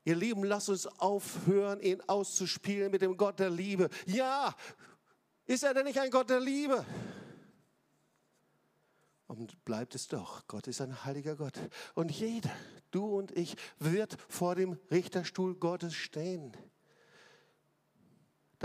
Ihr 0.06 0.16
Lieben, 0.16 0.46
lasst 0.46 0.70
uns 0.70 0.88
aufhören, 0.88 1.82
ihn 1.82 2.00
auszuspielen 2.08 2.90
mit 2.90 3.02
dem 3.02 3.18
Gott 3.18 3.38
der 3.38 3.50
Liebe. 3.50 3.90
Ja, 4.06 4.56
ist 5.46 5.64
er 5.64 5.74
denn 5.74 5.84
nicht 5.84 6.00
ein 6.00 6.10
Gott 6.10 6.30
der 6.30 6.40
Liebe? 6.40 6.86
Und 9.28 9.66
bleibt 9.66 9.94
es 9.94 10.08
doch. 10.08 10.48
Gott 10.48 10.68
ist 10.68 10.80
ein 10.80 11.04
heiliger 11.04 11.36
Gott. 11.36 11.60
Und 11.96 12.12
jeder, 12.12 12.52
du 12.92 13.18
und 13.18 13.32
ich, 13.32 13.58
wird 13.78 14.16
vor 14.30 14.56
dem 14.56 14.80
Richterstuhl 14.90 15.54
Gottes 15.56 15.96
stehen. 15.96 16.56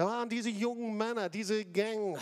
Da 0.01 0.07
waren 0.07 0.31
diese 0.31 0.49
jungen 0.49 0.97
Männer, 0.97 1.29
diese 1.29 1.63
Gang, 1.63 2.19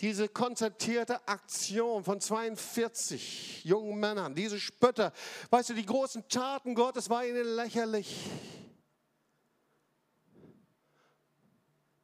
diese 0.00 0.30
konzertierte 0.30 1.28
Aktion 1.28 2.02
von 2.02 2.18
42 2.18 3.66
jungen 3.66 4.00
Männern, 4.00 4.34
diese 4.34 4.58
Spötter. 4.58 5.12
Weißt 5.50 5.68
du, 5.68 5.74
die 5.74 5.84
großen 5.84 6.26
Taten 6.26 6.74
Gottes 6.74 7.10
waren 7.10 7.26
ihnen 7.26 7.54
lächerlich. 7.54 8.16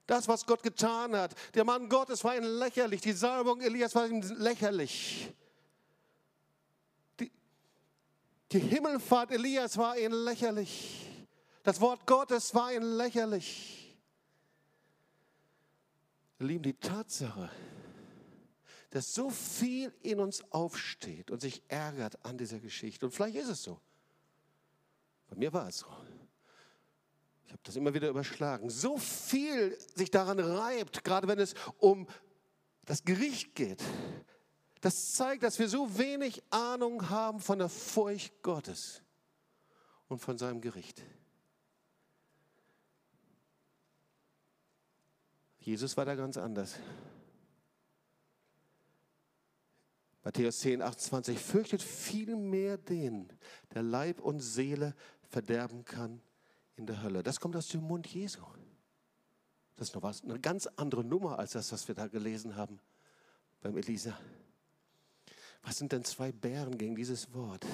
Das, 0.07 0.29
was 0.29 0.45
Gott 0.45 0.63
getan 0.63 1.17
hat. 1.17 1.35
Der 1.55 1.65
Mann 1.65 1.89
Gottes 1.89 2.23
war 2.23 2.37
ihnen 2.37 2.59
lächerlich. 2.59 3.01
Die 3.01 3.13
Salbung 3.13 3.63
Elias 3.63 3.95
war 3.95 4.07
ihnen 4.07 4.21
lächerlich. 4.37 5.33
Die, 7.19 7.33
die 8.53 8.61
Himmelfahrt 8.61 9.31
Elias 9.31 9.79
war 9.79 9.97
ihnen 9.97 10.23
lächerlich. 10.23 11.01
Das 11.63 11.81
Wort 11.81 12.07
Gottes 12.07 12.55
war 12.55 12.75
ihnen 12.75 12.99
lächerlich. 12.99 13.85
Lieben, 16.39 16.63
die 16.63 16.75
Tatsache, 16.75 17.51
dass 18.91 19.15
so 19.15 19.31
viel 19.31 19.93
in 20.03 20.21
uns 20.21 20.43
aufsteht 20.53 21.31
und 21.31 21.41
sich 21.41 21.63
ärgert 21.69 22.25
an 22.25 22.37
dieser 22.39 22.59
Geschichte, 22.59 23.07
und 23.07 23.13
vielleicht 23.13 23.37
ist 23.37 23.49
es 23.49 23.63
so. 23.63 23.81
Bei 25.29 25.37
mir 25.37 25.53
war 25.53 25.69
es 25.69 25.79
so. 25.79 25.87
Ich 27.47 27.53
habe 27.53 27.61
das 27.63 27.77
immer 27.77 27.95
wieder 27.95 28.09
überschlagen. 28.09 28.71
So 28.71 28.99
viel 28.99 29.79
sich 29.95 30.11
daran 30.11 30.39
reibt, 30.39 31.05
gerade 31.05 31.29
wenn 31.29 31.39
es 31.39 31.55
um 31.79 32.07
das 32.85 33.05
Gericht 33.05 33.55
geht. 33.55 33.83
Das 34.81 35.15
zeigt, 35.15 35.43
dass 35.43 35.59
wir 35.59 35.69
so 35.69 35.99
wenig 35.99 36.43
Ahnung 36.51 37.09
haben 37.09 37.41
von 37.41 37.59
der 37.59 37.69
Furcht 37.69 38.43
Gottes 38.43 39.03
und 40.09 40.19
von 40.19 40.39
seinem 40.39 40.61
Gericht. 40.61 41.03
Jesus 45.67 45.97
war 45.97 46.05
da 46.05 46.15
ganz 46.15 46.37
anders. 46.37 46.77
Matthäus 50.23 50.61
10, 50.61 50.81
28, 50.81 51.37
fürchtet 51.41 51.83
vielmehr 51.83 52.79
den, 52.79 53.29
der 53.75 53.83
Leib 53.83 54.21
und 54.21 54.39
Seele 54.39 54.95
verderben 55.29 55.85
kann 55.85 56.23
in 56.77 56.87
der 56.87 57.03
Hölle. 57.03 57.25
Das 57.25 57.41
kommt 57.41 57.57
aus 57.57 57.67
dem 57.67 57.83
Mund 57.83 58.07
Jesu. 58.07 58.45
Das 59.75 59.89
ist 59.89 59.95
noch 59.97 60.05
was, 60.05 60.23
eine 60.23 60.39
ganz 60.39 60.69
andere 60.77 61.03
Nummer 61.03 61.41
als 61.41 61.53
das, 61.53 61.73
was 61.73 61.89
wir 61.89 61.97
da 61.97 62.07
gelesen 62.07 62.55
haben 62.55 62.79
beim 63.61 63.77
Elisa. 63.77 64.17
Was 65.63 65.79
sind 65.79 65.91
denn 65.91 66.05
zwei 66.05 66.31
Bären 66.31 66.79
gegen 66.79 66.95
dieses 66.95 67.35
Wort? 67.35 67.67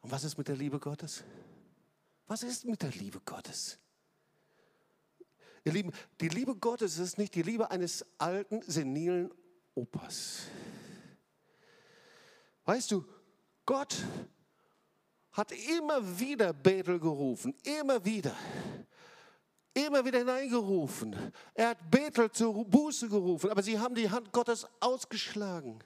Und 0.00 0.10
was 0.10 0.24
ist 0.24 0.38
mit 0.38 0.48
der 0.48 0.56
Liebe 0.56 0.80
Gottes? 0.80 1.22
Was 2.26 2.42
ist 2.42 2.64
mit 2.64 2.82
der 2.82 2.90
Liebe 2.90 3.20
Gottes? 3.20 3.78
Ihr 5.64 5.72
Lieben, 5.72 5.92
die 6.20 6.28
Liebe 6.28 6.54
Gottes 6.54 6.98
ist 6.98 7.16
nicht 7.16 7.34
die 7.34 7.42
Liebe 7.42 7.70
eines 7.70 8.04
alten, 8.18 8.60
senilen 8.62 9.30
Opas. 9.74 10.42
Weißt 12.66 12.90
du, 12.90 13.04
Gott 13.64 13.96
hat 15.32 15.52
immer 15.52 16.18
wieder 16.18 16.52
Bethel 16.52 17.00
gerufen, 17.00 17.54
immer 17.62 18.04
wieder. 18.04 18.36
Immer 19.72 20.04
wieder 20.04 20.18
hineingerufen. 20.18 21.16
Er 21.54 21.70
hat 21.70 21.90
Bethel 21.90 22.30
zur 22.30 22.64
Buße 22.64 23.08
gerufen, 23.08 23.50
aber 23.50 23.62
sie 23.62 23.78
haben 23.78 23.94
die 23.94 24.08
Hand 24.08 24.32
Gottes 24.32 24.66
ausgeschlagen. 24.78 25.82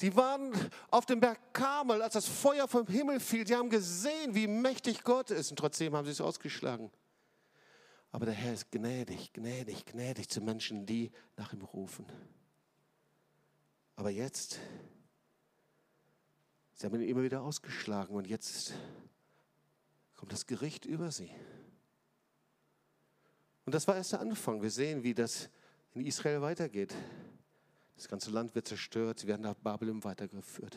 Sie 0.00 0.16
waren 0.16 0.50
auf 0.90 1.04
dem 1.04 1.20
Berg 1.20 1.52
Karmel, 1.52 2.00
als 2.00 2.14
das 2.14 2.26
Feuer 2.26 2.66
vom 2.66 2.86
Himmel 2.86 3.20
fiel. 3.20 3.46
Sie 3.46 3.54
haben 3.54 3.68
gesehen, 3.68 4.34
wie 4.34 4.46
mächtig 4.46 5.04
Gott 5.04 5.30
ist 5.30 5.50
und 5.50 5.58
trotzdem 5.58 5.94
haben 5.94 6.06
sie 6.06 6.12
es 6.12 6.22
ausgeschlagen. 6.22 6.90
Aber 8.10 8.24
der 8.24 8.32
Herr 8.32 8.54
ist 8.54 8.72
gnädig, 8.72 9.34
gnädig, 9.34 9.84
gnädig 9.84 10.30
zu 10.30 10.40
Menschen, 10.40 10.86
die 10.86 11.10
nach 11.36 11.52
ihm 11.52 11.60
rufen. 11.60 12.06
Aber 13.94 14.08
jetzt, 14.08 14.58
sie 16.76 16.86
haben 16.86 16.98
ihn 16.98 17.06
immer 17.06 17.22
wieder 17.22 17.42
ausgeschlagen 17.42 18.16
und 18.16 18.26
jetzt 18.26 18.72
kommt 20.16 20.32
das 20.32 20.46
Gericht 20.46 20.86
über 20.86 21.10
sie. 21.10 21.30
Und 23.66 23.74
das 23.74 23.86
war 23.86 23.96
erst 23.96 24.12
der 24.12 24.20
Anfang. 24.20 24.62
Wir 24.62 24.70
sehen, 24.70 25.02
wie 25.02 25.12
das 25.12 25.50
in 25.92 26.06
Israel 26.06 26.40
weitergeht. 26.40 26.94
Das 27.96 28.08
ganze 28.08 28.30
Land 28.30 28.54
wird 28.54 28.66
zerstört, 28.66 29.18
sie 29.18 29.26
werden 29.26 29.42
nach 29.42 29.54
Babylon 29.54 30.02
weitergeführt. 30.04 30.76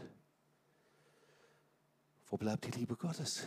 Wo 2.27 2.37
bleibt 2.37 2.65
die 2.65 2.71
Liebe 2.71 2.95
Gottes? 2.95 3.43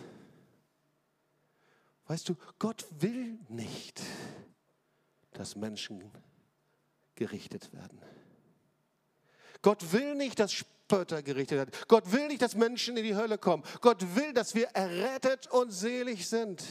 Weißt 2.07 2.29
du, 2.29 2.37
Gott 2.59 2.87
will 3.01 3.39
nicht, 3.49 4.01
dass 5.33 5.57
Menschen 5.57 6.11
gerichtet 7.17 7.73
werden. 7.73 8.01
Gott 9.61 9.93
will 9.93 10.15
nicht, 10.15 10.39
dass 10.39 10.53
Spötter 10.53 11.23
gerichtet 11.23 11.59
werden. 11.59 11.71
Gott 11.89 12.13
will 12.13 12.29
nicht, 12.29 12.43
dass 12.43 12.55
Menschen 12.55 12.97
in 12.97 13.03
die 13.03 13.17
Hölle 13.17 13.39
kommen. 13.39 13.65
Gott 13.81 14.15
will, 14.15 14.33
dass 14.33 14.55
wir 14.55 14.69
errettet 14.69 15.49
und 15.49 15.73
selig 15.73 16.29
sind. 16.29 16.63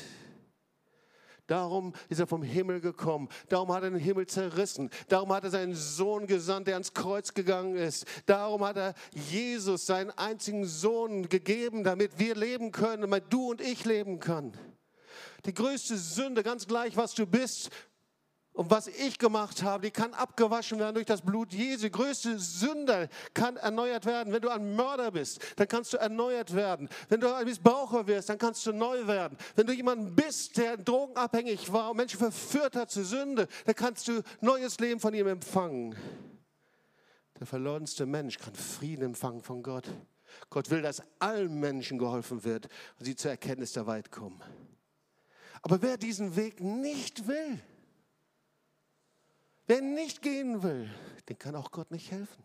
Darum 1.48 1.94
ist 2.10 2.20
er 2.20 2.28
vom 2.28 2.42
Himmel 2.42 2.82
gekommen. 2.82 3.30
Darum 3.50 3.72
hat 3.72 3.84
er 3.84 3.92
den 3.92 4.00
Himmel 4.00 4.26
zerrissen. 4.26 4.90
Darum 5.08 5.32
hat 5.32 5.44
er 5.44 5.52
seinen 5.52 5.76
Sohn 5.76 6.26
gesandt, 6.26 6.68
der 6.68 6.76
ans 6.76 6.94
Kreuz 6.94 7.34
gegangen 7.34 7.76
ist. 7.76 8.06
Darum 8.26 8.66
hat 8.66 8.78
er 8.78 8.94
Jesus, 9.12 9.86
seinen 9.86 10.12
einzigen 10.12 10.66
Sohn, 10.66 11.30
gegeben, 11.30 11.84
damit 11.84 12.18
wir 12.20 12.36
leben 12.36 12.72
können, 12.72 13.02
damit 13.02 13.26
du 13.30 13.52
und 13.52 13.62
ich 13.62 13.86
leben 13.86 14.20
können. 14.20 14.58
Die 15.46 15.54
größte 15.54 15.98
Sünde, 15.98 16.42
ganz 16.42 16.66
gleich, 16.66 16.98
was 16.98 17.14
du 17.14 17.28
bist, 17.28 17.70
und 18.56 18.72
was 18.72 18.88
ich 18.88 19.20
gemacht 19.20 19.64
habe, 19.64 19.86
die 19.86 19.92
kann 19.92 20.14
abgewaschen 20.14 20.80
werden 20.80 20.96
durch 20.96 21.06
das 21.06 21.22
Blut 21.22 21.52
Jesu. 21.52 21.90
Größte 21.90 22.40
Sünde 22.40 23.10
kann 23.34 23.58
erneuert 23.58 24.06
werden. 24.06 24.32
Wenn 24.32 24.42
du 24.42 24.50
ein 24.50 24.78
Mörder 24.78 25.12
bist, 25.12 25.42
dann 25.58 25.68
kannst 25.68 25.92
du 25.92 25.98
erneuert 25.98 26.56
werden. 26.56 26.88
Wenn 27.10 27.20
du 27.20 27.36
ein 27.36 27.44
Missbraucher 27.44 28.08
wirst, 28.08 28.30
dann 28.30 28.38
kannst 28.38 28.66
du 28.66 28.72
neu 28.72 29.08
werden. 29.08 29.38
Wenn 29.58 29.68
du 29.68 29.74
jemand 29.74 30.16
bist, 30.16 30.56
der 30.56 30.78
drogenabhängig 30.78 31.74
war 31.74 31.92
und 31.92 31.98
Menschen 31.98 32.18
verführt 32.18 32.78
hat 32.78 32.92
zur 32.92 33.04
Sünde, 33.04 33.50
dann 33.66 33.76
kannst 33.76 34.08
du 34.08 34.22
neues 34.40 34.80
Leben 34.80 35.02
von 35.02 35.14
ihm 35.14 35.28
empfangen. 35.28 35.94
Der 37.38 37.48
verlorenste 37.48 38.06
Mensch 38.06 38.40
kann 38.40 38.56
Frieden 38.56 39.04
empfangen 39.04 39.42
von 39.42 39.64
Gott. 39.64 39.90
Gott 40.50 40.70
will, 40.70 40.82
dass 40.82 41.04
allen 41.20 41.60
Menschen 41.60 41.98
geholfen 41.98 42.46
wird 42.46 42.70
und 43.00 43.06
sie 43.06 43.18
zur 43.18 43.32
Erkenntnis 43.32 43.74
der 43.74 43.86
Weit 43.86 44.12
kommen. 44.12 44.42
Aber 45.62 45.82
wer 45.82 45.98
diesen 45.98 46.38
Weg 46.38 46.62
nicht 46.62 47.28
will, 47.28 47.60
Wer 49.68 49.82
nicht 49.82 50.22
gehen 50.22 50.62
will, 50.62 50.90
den 51.28 51.40
kann 51.40 51.56
auch 51.56 51.72
Gott 51.72 51.92
nicht 51.92 52.12
helfen. 52.12 52.44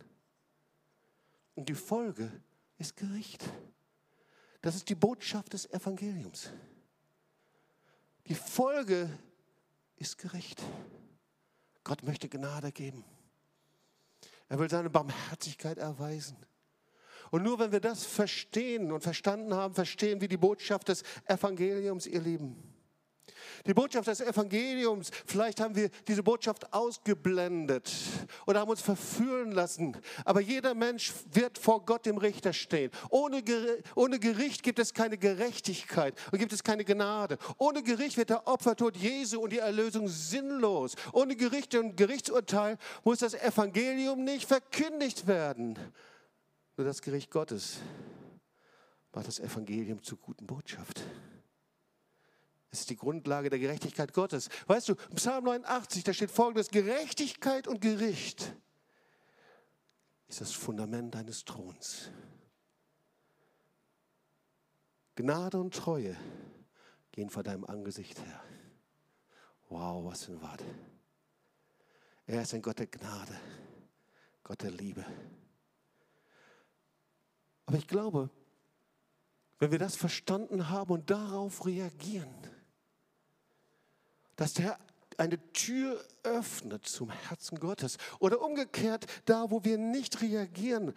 Und 1.55 1.69
die 1.69 1.75
Folge 1.75 2.31
ist 2.79 2.97
Gericht. 2.97 3.45
Das 4.63 4.75
ist 4.75 4.89
die 4.89 4.95
Botschaft 4.95 5.53
des 5.53 5.71
Evangeliums. 5.71 6.51
Die 8.27 8.35
Folge 8.35 9.11
ist 9.97 10.19
Gericht. 10.19 10.63
Gott 11.85 12.03
möchte 12.03 12.29
Gnade 12.29 12.73
geben. 12.73 13.05
Er 14.49 14.59
will 14.59 14.71
seine 14.71 14.91
Barmherzigkeit 14.91 15.79
erweisen. 15.79 16.37
Und 17.31 17.43
nur 17.43 17.59
wenn 17.59 17.73
wir 17.73 17.81
das 17.81 18.05
verstehen 18.05 18.91
und 18.91 19.03
verstanden 19.03 19.55
haben, 19.55 19.75
verstehen 19.75 20.21
wir 20.21 20.29
die 20.29 20.37
Botschaft 20.37 20.89
des 20.89 21.05
Evangeliums, 21.27 22.07
ihr 22.07 22.21
Lieben. 22.21 22.70
Die 23.67 23.75
Botschaft 23.75 24.09
des 24.09 24.21
Evangeliums, 24.21 25.11
vielleicht 25.27 25.61
haben 25.61 25.75
wir 25.75 25.91
diese 26.07 26.23
Botschaft 26.23 26.73
ausgeblendet 26.73 27.91
oder 28.47 28.61
haben 28.61 28.71
uns 28.71 28.81
verführen 28.81 29.53
lassen. 29.53 29.97
Aber 30.25 30.41
jeder 30.41 30.75
Mensch 30.75 31.13
wird 31.33 31.59
vor 31.59 31.85
Gott 31.85 32.07
dem 32.07 32.19
Richter 32.19 32.53
stehen. 32.53 32.91
Ohne, 33.11 33.43
Gericht 33.43 34.63
gibt 34.63 34.79
es 34.79 34.95
keine 34.95 35.19
Gerechtigkeit 35.19 36.15
und 36.33 36.39
gibt 36.39 36.53
es 36.53 36.63
keine 36.63 36.85
Gnade. 36.85 37.39
Ohne 37.59 37.83
Gericht 37.83 38.17
wird 38.17 38.31
der 38.31 38.47
Opfertod 38.47 38.97
Jesu 38.97 39.41
und 39.41 39.53
die 39.53 39.59
Erlösung 39.59 40.09
sinnlos. 40.09 40.95
Ohne 41.13 41.37
Gericht 41.37 41.75
und 41.75 41.97
Gerichtsurteil 41.97 42.79
muss 43.05 43.19
das 43.19 43.35
Evangelium 43.35 44.25
nicht 44.25 44.47
verkündigt 44.47 45.27
werden. 45.27 45.79
Nur 46.77 46.87
das 46.87 47.03
Gericht 47.03 47.31
Gottes 47.31 47.79
macht 49.13 49.27
das 49.27 49.39
Evangelium 49.39 50.03
zur 50.03 50.19
guten 50.19 50.47
Botschaft. 50.47 51.03
Es 52.71 52.81
ist 52.81 52.91
die 52.91 52.97
Grundlage 52.97 53.51
der 53.51 53.59
Gerechtigkeit 53.59 54.13
Gottes. 54.13 54.49
Weißt 54.67 54.89
du, 54.89 54.95
Psalm 55.15 55.45
89, 55.45 56.05
da 56.05 56.13
steht 56.13 56.31
folgendes, 56.31 56.69
Gerechtigkeit 56.69 57.67
und 57.67 57.81
Gericht 57.81 58.55
ist 60.29 60.41
das 60.41 60.53
Fundament 60.53 61.15
deines 61.15 61.45
Throns. 61.45 62.11
Gnade 65.17 65.59
und 65.59 65.75
Treue 65.75 66.17
gehen 67.11 67.29
vor 67.29 67.43
deinem 67.43 67.65
Angesicht 67.65 68.25
her. 68.25 68.41
Wow, 69.69 70.05
was 70.05 70.25
für 70.25 70.33
ein 70.33 70.41
Wort. 70.41 70.65
Er 72.27 72.43
ist 72.43 72.55
ein 72.55 72.63
Gott 72.63 72.79
der 72.79 72.87
Gnade, 72.87 73.37
Gott 74.45 74.63
der 74.63 74.71
Liebe. 74.71 75.05
Aber 77.67 77.77
ich 77.77 77.89
glaube, 77.89 78.31
wenn 79.59 79.73
wir 79.73 79.81
das 79.81 79.97
verstanden 79.97 80.71
haben 80.71 80.93
und 80.93 81.11
darauf 81.11 81.67
reagieren, 81.67 82.33
dass 84.41 84.55
der 84.55 84.79
eine 85.19 85.39
Tür 85.53 86.03
öffnet 86.23 86.87
zum 86.87 87.11
Herzen 87.11 87.61
Gottes. 87.61 87.99
Oder 88.21 88.41
umgekehrt, 88.41 89.05
da 89.27 89.51
wo 89.51 89.63
wir 89.65 89.77
nicht 89.77 90.23
reagieren, 90.23 90.95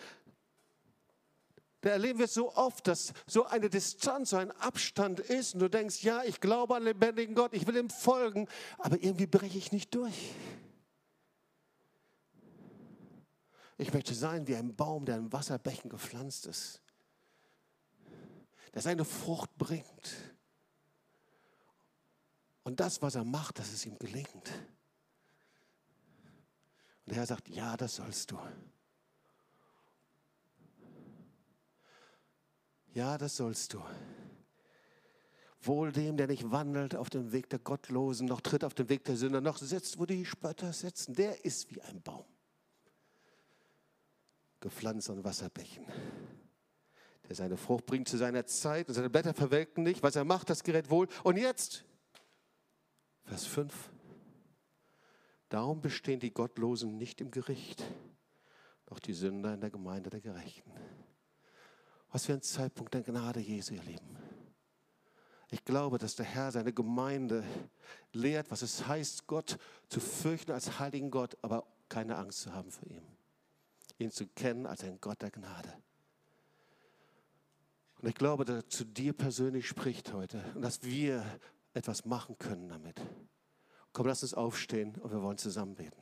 da 1.82 1.90
erleben 1.90 2.20
wir 2.20 2.30
so 2.30 2.56
oft, 2.56 2.88
dass 2.88 3.12
so 3.28 3.46
eine 3.46 3.70
Distanz, 3.70 4.30
so 4.30 4.38
ein 4.38 4.52
Abstand 4.52 5.20
ist 5.20 5.56
und 5.56 5.60
du 5.60 5.70
denkst, 5.70 6.04
ja, 6.04 6.24
ich 6.24 6.40
glaube 6.40 6.74
an 6.74 6.86
den 6.86 6.94
lebendigen 6.94 7.36
Gott, 7.36 7.54
ich 7.54 7.68
will 7.68 7.76
ihm 7.76 7.90
folgen, 7.90 8.48
aber 8.78 9.04
irgendwie 9.04 9.28
breche 9.28 9.58
ich 9.58 9.74
nicht 9.74 9.94
durch. 9.94 10.32
Ich 13.78 13.94
möchte 13.94 14.14
sein 14.14 14.48
wie 14.48 14.56
ein 14.56 14.74
Baum, 14.74 15.04
der 15.04 15.18
in 15.18 15.34
Wasserbecken 15.34 15.90
gepflanzt 15.90 16.46
ist, 16.46 16.82
der 18.74 18.82
seine 18.82 19.04
Frucht 19.04 19.58
bringt 19.58 20.33
und 22.63 22.80
das, 22.80 23.02
was 23.02 23.15
er 23.15 23.26
macht, 23.26 23.60
dass 23.60 23.71
es 23.71 23.86
ihm 23.86 23.97
gelingt. 23.99 24.52
Und 27.06 27.10
der 27.12 27.17
Herr 27.17 27.26
sagt, 27.26 27.49
ja, 27.49 27.76
das 27.76 27.95
sollst 27.95 28.32
du. 28.32 28.39
Ja, 32.93 33.17
das 33.17 33.36
sollst 33.36 33.73
du. 33.73 33.84
Wohl 35.62 35.91
dem, 35.91 36.17
der 36.17 36.28
nicht 36.28 36.52
wandelt 36.52 36.95
auf 36.95 37.10
dem 37.10 37.32
Weg 37.32 37.49
der 37.49 37.60
Gottlosen, 37.60 38.28
noch 38.28 38.41
tritt 38.41 38.63
auf 38.63 38.73
dem 38.73 38.89
Weg 38.89 39.06
der 39.06 39.15
Sünder, 39.15 39.41
noch 39.41 39.58
sitzt, 39.58 39.97
wo 39.97 40.06
die 40.06 40.26
Spötter 40.26 40.73
sitzen. 40.73 41.13
Der 41.13 41.43
ist 41.43 41.71
wie 41.71 41.82
ein 41.82 42.02
Baum, 42.02 42.26
gepflanzt 44.60 45.10
an 45.10 45.23
Wasserbächen, 45.23 45.86
der 47.28 47.36
seine 47.36 47.58
Frucht 47.58 47.86
bringt 47.86 48.10
zu 48.10 48.17
seiner 48.17 48.45
Zeit 48.45 48.89
und 48.89 48.93
seine 48.93 49.10
Blätter 49.10 49.34
verwelken 49.34 49.84
nicht. 49.84 50.04
Was 50.04 50.17
er 50.17 50.26
macht, 50.26 50.49
das 50.49 50.63
gerät 50.63 50.89
wohl. 50.89 51.08
Und 51.23 51.38
jetzt 51.38 51.86
Vers 53.34 53.48
5. 53.48 53.91
Darum 55.50 55.82
bestehen 55.82 56.19
die 56.19 56.32
Gottlosen 56.32 57.00
nicht 57.00 57.19
im 57.19 57.32
Gericht, 57.32 57.84
doch 58.86 59.00
die 59.00 59.13
Sünder 59.13 59.56
in 59.56 59.60
der 59.60 59.72
Gemeinde 59.72 60.12
der 60.12 60.22
Gerechten. 60.22 60.72
Was 62.12 62.28
für 62.28 62.34
ein 62.34 62.43
Zeitpunkt 62.43 62.93
der 62.93 63.02
Gnade 63.02 63.39
Jesu, 63.39 63.74
ihr 63.74 63.82
Lieben. 63.82 64.18
Ich 65.49 65.66
glaube, 65.66 65.97
dass 65.97 66.16
der 66.16 66.28
Herr 66.28 66.51
seine 66.51 66.74
Gemeinde 66.74 67.43
lehrt, 68.12 68.51
was 68.51 68.62
es 68.62 68.86
heißt, 68.86 69.26
Gott 69.26 69.58
zu 69.89 69.99
fürchten 69.99 70.51
als 70.51 70.78
heiligen 70.78 71.10
Gott, 71.10 71.36
aber 71.41 71.66
keine 71.89 72.18
Angst 72.18 72.41
zu 72.41 72.53
haben 72.53 72.70
vor 72.70 72.88
ihm. 72.88 73.01
Ihn 73.97 74.12
zu 74.12 74.28
kennen 74.28 74.68
als 74.68 74.84
ein 74.84 75.01
Gott 75.01 75.24
der 75.24 75.32
Gnade. 75.32 75.74
Und 77.99 78.10
ich 78.10 78.16
glaube, 78.16 78.45
dass 78.45 78.58
er 78.58 78.70
zu 78.70 78.84
dir 78.84 79.14
persönlich 79.14 79.68
spricht 79.68 80.14
heute 80.14 80.43
und 80.53 80.62
dass 80.62 80.84
wir 80.84 81.26
etwas 81.74 82.05
machen 82.05 82.38
können 82.38 82.69
damit. 82.69 83.01
Komm, 83.91 84.07
lass 84.07 84.24
uns 84.24 84.34
aufstehen 84.34 84.95
und 84.97 85.11
wir 85.11 85.21
wollen 85.21 85.38
zusammen 85.38 85.76
beten. 85.76 86.01